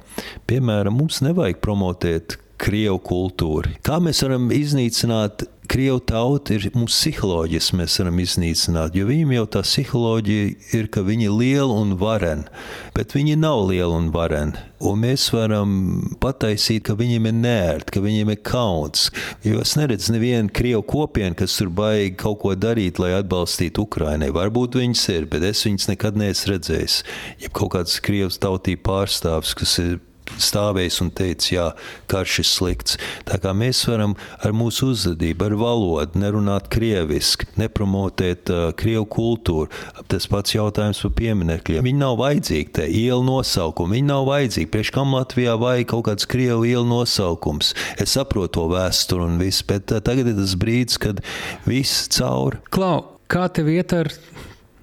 [0.50, 3.74] Piemēram, mums nevajag promotēt krievu kultūru.
[3.86, 9.46] Kā mēs varam iznīcināt Krievu tauta ir mūsu psiholoģiski, mēs varam iznīcināt, jo viņiem jau
[9.54, 12.44] tā psiholoģija ir, ka viņi ir lieli un vareni,
[12.92, 14.66] bet viņi nav lieli un vareni.
[14.84, 15.72] Un mēs varam
[16.20, 19.08] pataisīt, ka viņiem ir nērti, ka viņiem ir kauns.
[19.48, 24.34] Jo es neredzu nevienu krievu kopienu, kas tur baigi kaut ko darīt, lai atbalstītu Ukrainai.
[24.36, 27.02] Varbūt viņas ir, bet es viņas nekad neesmu redzējis.
[27.46, 30.02] Ja kaut kāds krievs tautību pārstāvs, kas ir
[30.42, 31.66] stāvējis un teicis, jā,
[32.12, 32.98] karš ir slikts.
[33.28, 39.70] Tā kā mēs varam ar mūsu uzvedību, ar valodu nerunāt krieviski, nepromotēt uh, krievu kultūru.
[40.12, 41.86] Tas pats jautājums par pieminekļiem.
[41.88, 44.72] Viņi nav vajadzīgi, te ielu nosaukumi, viņi nav vajadzīgi.
[44.72, 47.74] Priekš kam Latvijā vajag kaut kāds krievu ielu nosaukums?
[48.02, 51.24] Es saprotu to vēsturi un viss, bet uh, tagad ir tas brīdis, kad
[51.68, 52.62] viss cauri.
[52.74, 54.12] Klau, kā tev iet ar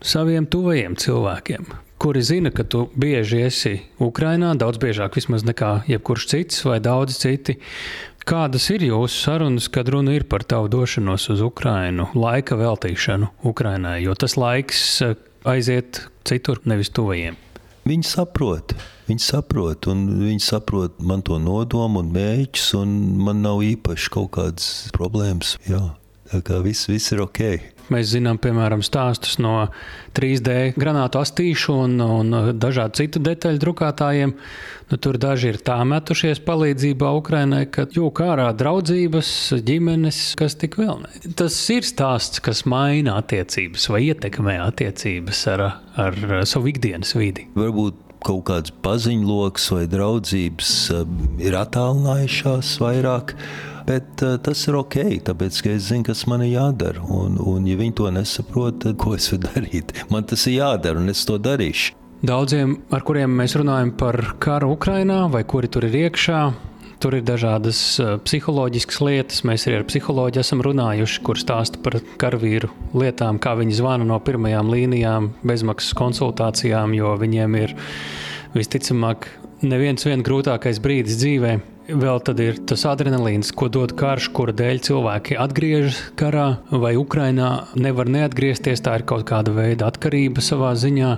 [0.05, 1.69] saviem tuvajiem cilvēkiem?
[1.99, 7.19] Kuri zina, ka tu bieži esi Ukrajinā, daudz biežāk vismaz nekā jebkurš cits vai daudz
[7.19, 7.59] citi.
[8.29, 14.03] Kādas ir jūsu sarunas, kad runa ir par tavu došanos uz Ukrajinu, laika veltīšanu Ukrajinai,
[14.05, 15.17] jo tas laiks eh,
[15.49, 17.39] aiziet citur, nevis tuvajiem?
[17.89, 18.75] Viņi saprot,
[19.09, 22.93] viņi saprot, un viņi saprot man to nodomu un mēģus, un
[23.25, 25.57] man nav īpaši kaut kādas problēmas.
[25.71, 25.81] Jā,
[26.29, 27.41] tā kā viss, viss ir ok.
[27.93, 29.69] Mēs zinām, piemēram, stāstus no
[30.17, 34.35] 3D granātu astīšu un, un dažādu citu detaļu drukātājiem.
[34.89, 39.31] Nu, tur daži ir tā metušies palīdzībā Ukrainai, ka jūka ārā draudzības,
[39.69, 41.33] ģimenes, kas tik vēl ne.
[41.37, 45.65] Tas ir stāsts, kas maina attiecības vai ietekmē attiecības ar,
[46.01, 47.49] ar savu ikdienas vidi.
[47.59, 53.35] Varbūt kaut kāds paziņloks vai draudzības um, ir attālinājušās vairāk.
[53.89, 57.01] Bet uh, tas ir ok, tāpēc ka es zinu, kas man ir jādara.
[57.09, 59.97] Un, un ja viņi to nesaprot, tad ko es varu darīt?
[60.13, 61.97] Man tas ir jādara, un es to darīšu.
[62.29, 66.41] Daudziem, ar kuriem mēs runājam par karu Ukrajinā, vai kuri tur ir iekšā,
[66.99, 67.79] Tur ir dažādas
[68.27, 69.45] psiholoģiskas lietas.
[69.47, 74.19] Mēs arī ar psiholoģiju esam runājuši, kur stāsta par karavīru lietām, kā viņi zvana no
[74.19, 77.77] pirmajām līnijām, bezmaksas konsultācijām, jo viņiem ir
[78.57, 79.31] visticamāk
[79.63, 81.55] neviens vien grūtākais brīdis dzīvē.
[81.89, 87.71] Vēl tad ir tas adrenalīns, ko dod karš, kura dēļ cilvēki atgriežas karā vai Ukrainā.
[87.81, 91.15] Nevar neatgriezties, tā ir kaut kāda veida atkarība savā ziņā.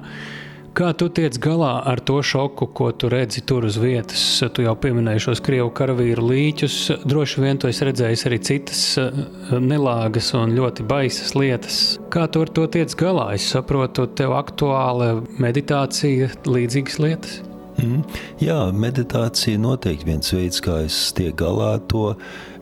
[0.70, 4.22] Kā tu tiec galā ar to šoku, ko tu redzi tur uz vietas?
[4.54, 6.78] Tu jau pieminēji šos krievu karavīru līķus.
[7.02, 9.10] Droši vien tu esi redzējis arī citas eh,
[9.58, 11.82] nelāgas un ļoti baisas lietas.
[12.14, 13.32] Kā tu ar to tiec galā?
[13.34, 17.40] Es saprotu, tev aktuāla meditācija, līdzīgas lietas.
[17.80, 18.18] Mm.
[18.42, 22.10] Jā, meditācija noteikti viens veids, kā es tiek galā ar to.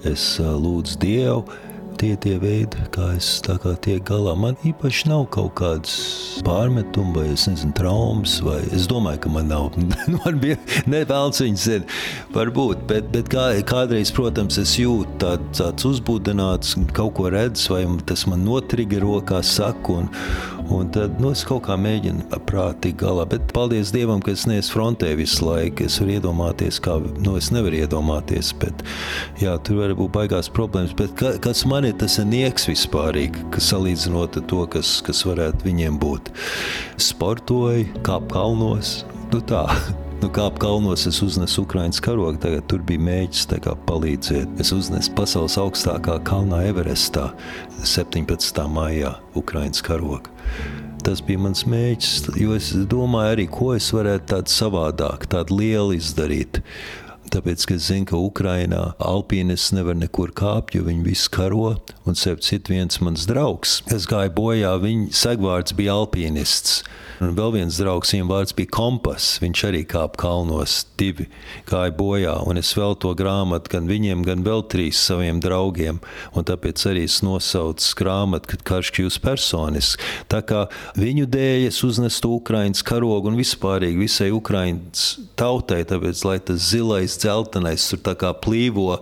[0.07, 1.47] Es lūdzu Dievu
[1.99, 4.35] tie tie veidi, kā es kā tiek galā.
[4.39, 5.95] Man īpaši nav kaut kādas
[6.47, 9.75] pārmetumi, vai es nezinu, traumas, vai es domāju, ka man nav.
[10.19, 10.59] man bija
[10.91, 11.87] nevēls viņas ir,
[12.35, 17.83] varbūt, bet, bet kā, kādreiz, protams, es jūtu tād, tāds uzbūdināts, kaut ko redz, vai
[18.09, 20.11] tas man notrigero, kā saku, un,
[20.75, 24.77] un tad, nu, es kaut kā mēģinu prātīgi galā, bet paldies Dievam, ka es neesmu
[24.77, 28.87] frontē visu laiku, es varu iedomāties, kā, nu, es nevaru iedomāties, bet,
[29.43, 33.71] jā, tur var būt baigās problēmas, bet ka, kas man ir tas nieks vispārīgi, kas
[33.73, 36.31] salīdzinot ar to, kas, kas varētu viņiem būt.
[37.01, 39.01] Sportoju, kāp kalnos,
[39.33, 39.65] nu tā.
[40.19, 43.45] Nu, kā kalnos es uznesu Ukraiņas karogu, tagad tur bija mēģis
[43.87, 44.57] palīdzēt.
[44.59, 47.29] Es uznesu pasaules augstākā kalnā Everestā
[47.87, 48.65] 17.
[48.67, 50.35] maijā Ukraiņas karogu.
[51.07, 55.95] Tas bija mans mēģis, jo es domāju arī, ko es varētu tādu savādāk, tādu lielu
[56.01, 56.65] izdarīt.
[57.33, 61.75] Tāpēc, ka es zinu, ka Ukrainā alpīnists nevar nekur kāpt, jo viņi visi karo.
[62.09, 66.83] Un sev citu viens mans draugs, kas gāja bojā, viņa segvārds bija alpīnists.
[67.19, 69.27] Un vēl viens draugs, viņam vārds bija Kompas.
[69.43, 71.27] Viņš arī kāpa kalnos, divi
[71.67, 72.37] gāja bojā.
[72.47, 75.99] Un es vēl to grāmatu gan viņiem, gan vēl trīs saviem draugiem.
[76.39, 79.99] Un tāpēc arī es nosaucu grāmatu, kad karš kļūst personisks.
[80.31, 80.69] Tā kā
[80.99, 85.09] viņu dēļ es uznestu Ukraiņas karogu un vispārīgi visai Ukraiņas
[85.39, 88.99] tautai, tāpēc, lai tas zilais, dzeltenais tur tā kā plīvo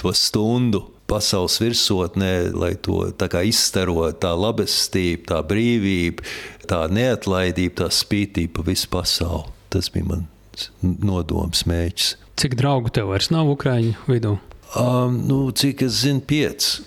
[0.00, 3.04] to stundu pasaules virsotnē, lai to
[3.46, 6.26] izstaro tā labestība, tā brīvība,
[6.66, 9.54] tā neatlaidība, tā spītība pa visu pasauli.
[9.70, 12.14] Tas bija mans nodoms, mēģis.
[12.40, 14.36] Cik draugu tev vairs nav Ukrāņu vidū?
[14.76, 16.84] Um, nu, cik es zinu, pieci.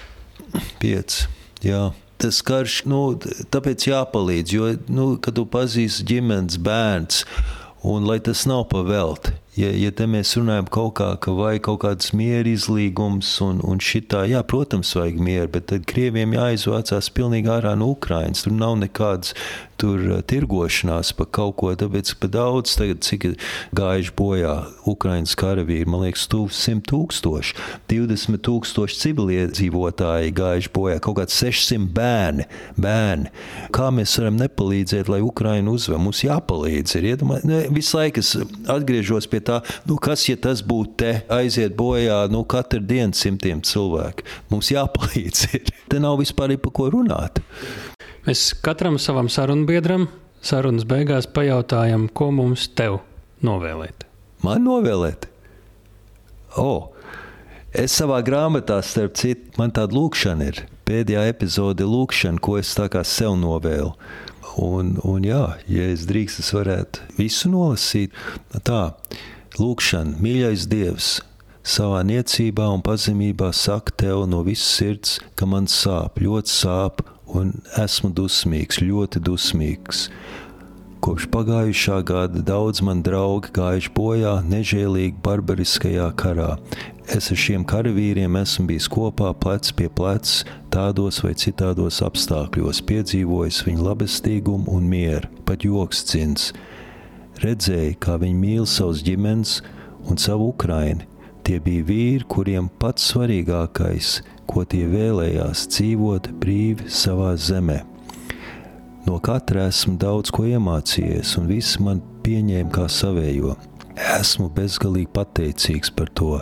[0.81, 1.23] Piec,
[1.63, 1.89] jā.
[2.19, 3.01] Tas karš, nu,
[3.53, 7.21] tāpēc jāpalīdz, jo, nu, kad tu pazīsti ģimenes bērns,
[7.87, 11.81] un lai tas nav pavelti, ja, ja te mēs runājam kaut kā, ka vajag kaut
[11.83, 17.51] kāds mieru izlīgums un, un šitā, jā, protams, vajag mieru, bet tad Krieviem jāizvācās pilnīgi
[17.51, 18.45] ārā no Ukrainas.
[18.45, 19.35] Tur nav nekādas
[19.79, 23.29] tur uh, tirgošanās par kaut ko, tāpēc pa daudz tagad, cik
[23.75, 24.55] gājuši bojā
[24.89, 27.55] Ukrainas karavīri, man liekas, tuvu 100 tūkstoši,
[27.91, 32.47] 20 tūkstoši civiliedzīvotāji gājuši bojā, kaut kāds 600 bērni,
[32.79, 33.31] bērni.
[33.75, 36.01] Kā mēs varam nepalīdzēt, lai Ukraina uzvar?
[36.03, 36.97] Mums jāpalīdz.
[36.99, 38.33] Ir, iedomā, ne, visu laiku es
[38.69, 43.65] atgriežos pie tā, nu, kas, ja tas būtu te, aiziet bojā, nu, katru dienu simtiem
[43.65, 44.25] cilvēku.
[44.53, 45.45] Mums jāpalīdz.
[45.57, 45.75] Ir.
[45.89, 47.41] Te nav vispār par ko runāt.
[48.29, 50.07] Mēs katram savam sarunbiedram
[50.41, 52.99] sarunas beigās pajautājam, ko mums tev
[53.45, 54.05] novēlēt.
[54.45, 55.27] Man novēlēt?
[56.59, 56.89] Oh,
[57.75, 60.63] es savā grāmatā, starp citu, man tāda lūkšana ir.
[60.89, 63.93] Pēdējā epizode ir lūkšana, ko es tā kā sev novēlu.
[64.59, 68.15] Un, un jā, ja es drīkst, es varētu visu nolasīt.
[68.65, 68.81] Tā,
[69.59, 71.09] lūkšana, mīļais Dievs,
[71.67, 77.03] savā niecībā un pazemībā saka tev no visas sirds, ka man sāp, ļoti sāp,
[77.35, 80.07] un esmu dusmīgs, ļoti dusmīgs.
[80.99, 86.57] Kopš pagājušā gada daudz man draugi gājuši bojā nežēlīgi barbariskajā karā.
[87.09, 90.43] Es ar šiem karavīriem esmu bijis kopā plec pie pleca,
[90.73, 96.51] tādos vai citādos apstākļos, piedzīvojis viņu labestīgumu un mieru, pat joks cins.
[97.39, 99.59] Redzēju, kā viņi mīl savus ģimenes
[100.11, 101.05] un savu Ukraini.
[101.47, 104.19] Tie bija vīri, kuriem pats svarīgākais,
[104.49, 107.79] ko tie vēlējās, dzīvot brīvi savā zemē.
[109.07, 113.55] No katra esmu daudz ko iemācījies, un viss man pieņēma kā savējo.
[114.19, 116.41] Esmu bezgalīgi pateicīgs par to.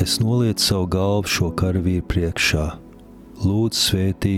[0.00, 2.66] Es nolieku savu galvu šo karavīru priekšā.
[3.44, 4.36] Lūdzu, svētī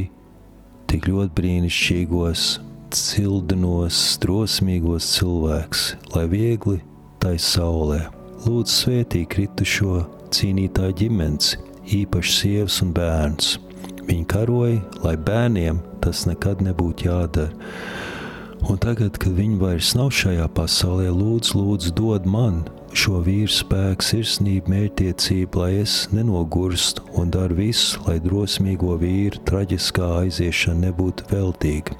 [0.91, 2.49] tik ļoti brīnišķīgos,
[2.95, 5.85] cildinos, drosmīgos cilvēkus,
[6.15, 6.79] lai viegli
[7.23, 8.05] tai saulē.
[8.45, 11.55] Lūdzu, svētī kritušo cīnītāju ģimenes,
[11.97, 13.55] īpaši sievas un bērns.
[14.05, 17.53] Viņi karoja, lai bērniem tas nekad nebūtu jādara.
[18.65, 22.63] Un tagad, kad viņi vairs nav šajā pasaulē, lūdzu, lūdzu, dod man
[22.95, 30.11] šo vīru spēku, sirsnību, mērķtiecību, lai es nenogurstu un daru visu, lai drosmīgo vīru traģiskā
[30.23, 31.99] aiziešana nebūtu veltīga.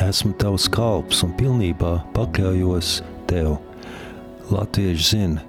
[0.00, 2.96] Esmu tavs kalps un pilnībā pakļaujos
[3.30, 3.58] tev.
[4.50, 5.44] Latvieši zina,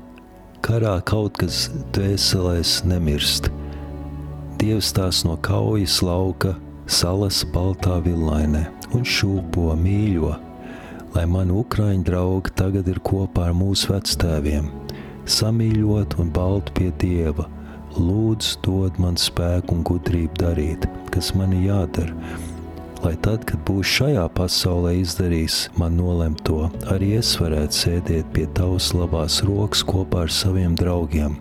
[0.65, 3.49] karā kaut kas dvēselēs nemirst.
[4.61, 6.53] Dievs tās no kaujas lauka
[6.85, 10.35] salas baltā villainē un šūpo mīļo
[11.15, 14.69] lai mani ukraiņu draugi tagad ir kopā ar mūsu vectēviem,
[15.27, 17.47] samīļot un baltu pie Dieva.
[17.91, 22.15] Lūdzu, dod man spēku un gudrību darīt, kas man jādara,
[23.03, 28.91] lai tad, kad būs šajā pasaulē izdarījis man nolemto, arī es varētu sēdēt pie tavas
[28.95, 31.37] labās rokas kopā ar saviem draugiem,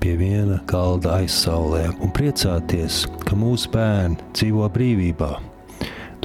[0.00, 5.32] pie viena galda aizsaulē un priecāties, ka mūsu bērni dzīvo brīvībā.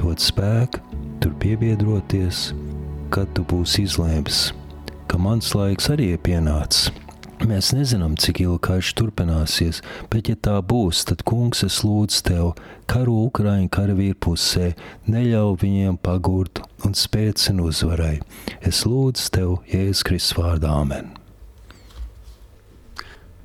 [0.00, 0.82] Dod spēku,
[1.20, 2.50] tur piebiedroties,
[3.12, 4.46] kad tu būsi izlēmis,
[5.08, 7.05] ka mans laiks arī ir pienācis.
[7.44, 12.46] Mēs nezinām, cik ilgi karš turpināsies, bet, ja tā būs, tad, kungs, es lūdzu tev,
[12.88, 14.70] karu Ukraiņu karavīru pusē,
[15.04, 18.22] neļauj viņiem pagurt un spēcinu uzvarai.
[18.64, 21.12] Es lūdzu tev, Jēzus Kristus vārdā, Āmen.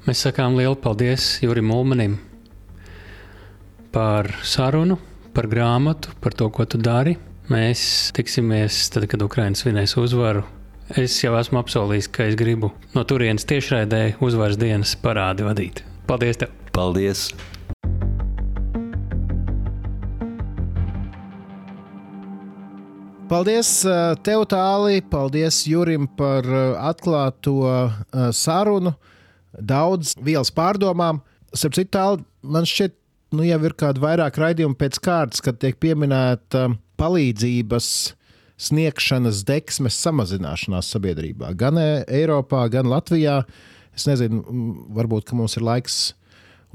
[0.08, 2.16] Mēs sakām lielu paldies Jurim Ulmanim
[3.92, 4.96] par sarunu,
[5.36, 7.18] par grāmatu, par to, ko tu dari.
[7.52, 10.48] Mēs tiksimies tad, kad Ukraiņa svinēs uzvaru.
[11.00, 15.80] Es jau esmu apsolījis, ka es gribu no turienes tiešraidē uzvaras dienas parādi vadīt.
[16.04, 16.42] Paldies!
[16.42, 16.52] Tev.
[16.76, 17.22] Paldies!
[23.32, 25.00] Paldies uh, tev, Tālī!
[25.00, 27.96] Paldies Jurim par uh, atklāto uh,
[28.36, 28.92] sarunu.
[29.56, 31.24] Daudz vielas pārdomām.
[31.56, 33.00] Starp citu, tālāk, man šķiet,
[33.38, 36.68] nu, jau ir kādi vairāk raidījumi pēc kārtas, kad tiek pieminēta
[37.00, 37.94] palīdzības
[38.62, 41.54] sniegšanas deksmes samazināšanās sabiedrībā.
[41.58, 41.90] Gan e,
[42.22, 43.42] Eiropā, gan Latvijā.
[43.98, 44.42] Es nezinu,
[44.96, 46.02] varbūt mums ir laiks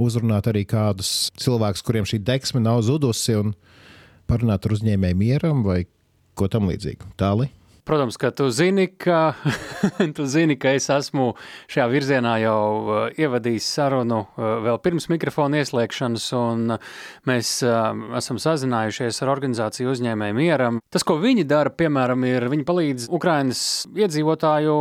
[0.00, 3.54] uzrunāt arī kādus cilvēkus, kuriem šī deksme nav zudusi, un
[4.28, 5.84] parunāt ar uzņēmēju mieram vai
[6.36, 7.14] ko tamlīdzīgu.
[7.20, 7.55] Tālāk.
[7.86, 9.34] Protams, ka tu zini, ka,
[10.16, 11.28] tu zini, ka es esmu
[11.70, 16.74] šajā virzienā jau uh, ievadījis sarunu uh, vēl pirms mikrofona ieslēgšanas, un
[17.30, 20.80] mēs uh, esam sazinājušies ar organizāciju uzņēmēju mieram.
[20.90, 23.62] Tas, ko viņi dara, piemēram, ir viņi palīdz Ukrainas
[23.94, 24.74] iedzīvotāju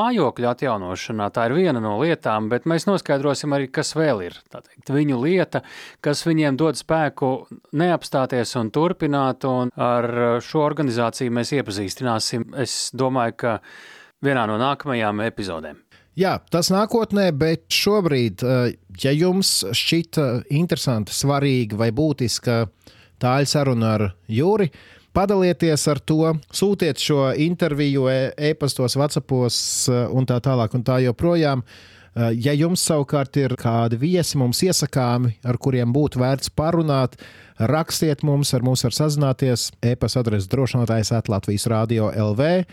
[0.00, 1.28] mājokļu atjaunošanā.
[1.36, 5.60] Tā ir viena no lietām, bet mēs noskaidrosim arī, kas vēl ir teikt, viņu lieta,
[6.00, 7.34] kas viņiem dod spēku
[7.76, 13.56] neapstāties un turpināt, un ar šo organizāciju mēs iepazīstināsim es domāju, ka
[14.24, 15.82] vienā no nākamajām epizodēm.
[16.16, 22.62] Jā, tas nākotnē, bet šobrīd, eh, ja jums šķita interesanti, svarīga vai būtiska
[23.20, 24.70] tāļa saruna ar Jūri,
[25.16, 31.02] padalieties ar to, sūtiet šo interviju e, e-pastos, WhatsAppos eh, un tā tālāk un tā
[31.04, 31.60] joprojām.
[31.60, 37.18] Eh, ja jums savukārt ir kādi viesi mums iesakāmi, ar kuriem būtu vērts parunāt,
[37.58, 39.70] rakstiet mums, ar mums var sazināties.
[39.84, 42.64] E-pasta adrese drošinātājs Latvijas Rādio LV.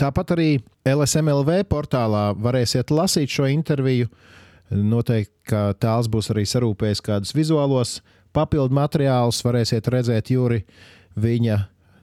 [0.00, 0.50] Tāpat arī
[0.88, 4.08] LSMLV portālā varēsiet lasīt šo interviju.
[4.70, 7.98] Noteikti, ka tēls būs arī sarūpējis kādus vizuālos
[8.32, 10.62] papildu materiālus, varēsiet redzēt Jūri
[11.18, 11.58] viņa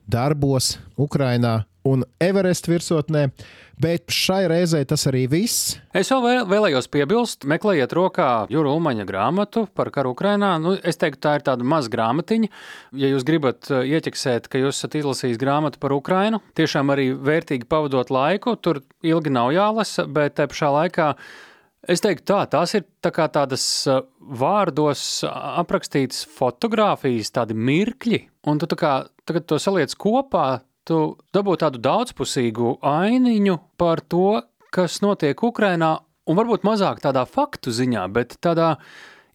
[0.07, 3.29] darbos Ukrajinā un Everest virsotnē.
[3.77, 5.75] Bet šai reizei tas arī viss.
[5.93, 10.55] Es vēl vēlējos piebilst, meklējiet rokā Jūra Umaņa grāmatu par karu Ukrajinā.
[10.63, 12.49] Nu, es teiktu, tā ir tāda maza grāmatiņa.
[12.97, 17.69] Ja jūs gribat uh, ieķeksēt, ka jūs esat izlasījis grāmatu par Ukrajinu, tiešām arī vērtīgi
[17.69, 21.11] pavadot laiku, tur ilgi nav jālasa, bet te pašā laikā.
[21.87, 28.73] Es teiktu, tā, tās ir tā tādas uh, vārdos aprakstītas fotogrāfijas, tādi mirkļi, un tu
[28.73, 30.99] kā, tagad to saliec kopā, tu
[31.35, 34.41] dabū tādu daudzpusīgu ainiņu par to,
[34.73, 38.77] kas notiek Ukrajinā, un varbūt mazāk tādā faktu ziņā, bet tādā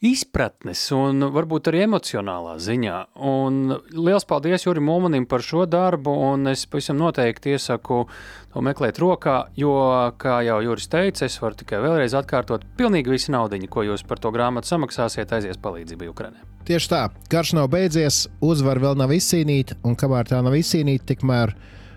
[0.03, 2.97] izpratnes un varbūt arī emocionālā ziņā.
[3.23, 8.03] Un liels paldies Jurim Mulmanim par šo darbu, un es pavisam noteikti iesaku
[8.53, 9.75] to meklēt rokā, jo,
[10.19, 14.21] kā jau Juris teica, es varu tikai vēlreiz atkārtot, pilnīgi visi naudiņi, ko jūs par
[14.23, 16.43] to grāmatu samaksāsiet, aizies palīdzībai Ukrainai.
[16.67, 21.55] Tieši tā, karš nav beidzies, uzvara vēl nav izcīnīta, un kamēr tā nav izcīnīta, tikmēr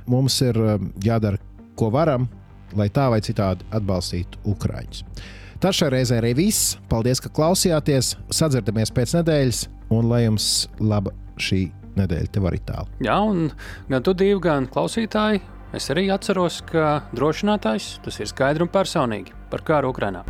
[0.09, 1.41] mums ir um, jādara,
[1.77, 2.29] ko varam,
[2.77, 5.03] lai tā vai citādi atbalstītu Ukrāņus.
[5.63, 6.75] Tas šai reizē arī viss.
[6.91, 8.15] Paldies, ka klausījāties.
[8.33, 12.89] Sadzirdamies pēc nedēļas, un lai jums laba šī nedēļa tev arī tālu.
[13.05, 13.49] Jā, un
[13.91, 15.43] gan tu divi, gan klausītāji.
[15.75, 20.23] Es arī atceros, ka drošinātājs tas ir skaidri un personīgi par kāru Ukrajinā.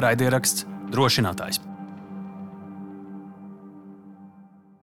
[0.00, 1.69] Raidieraksts drošinātājs.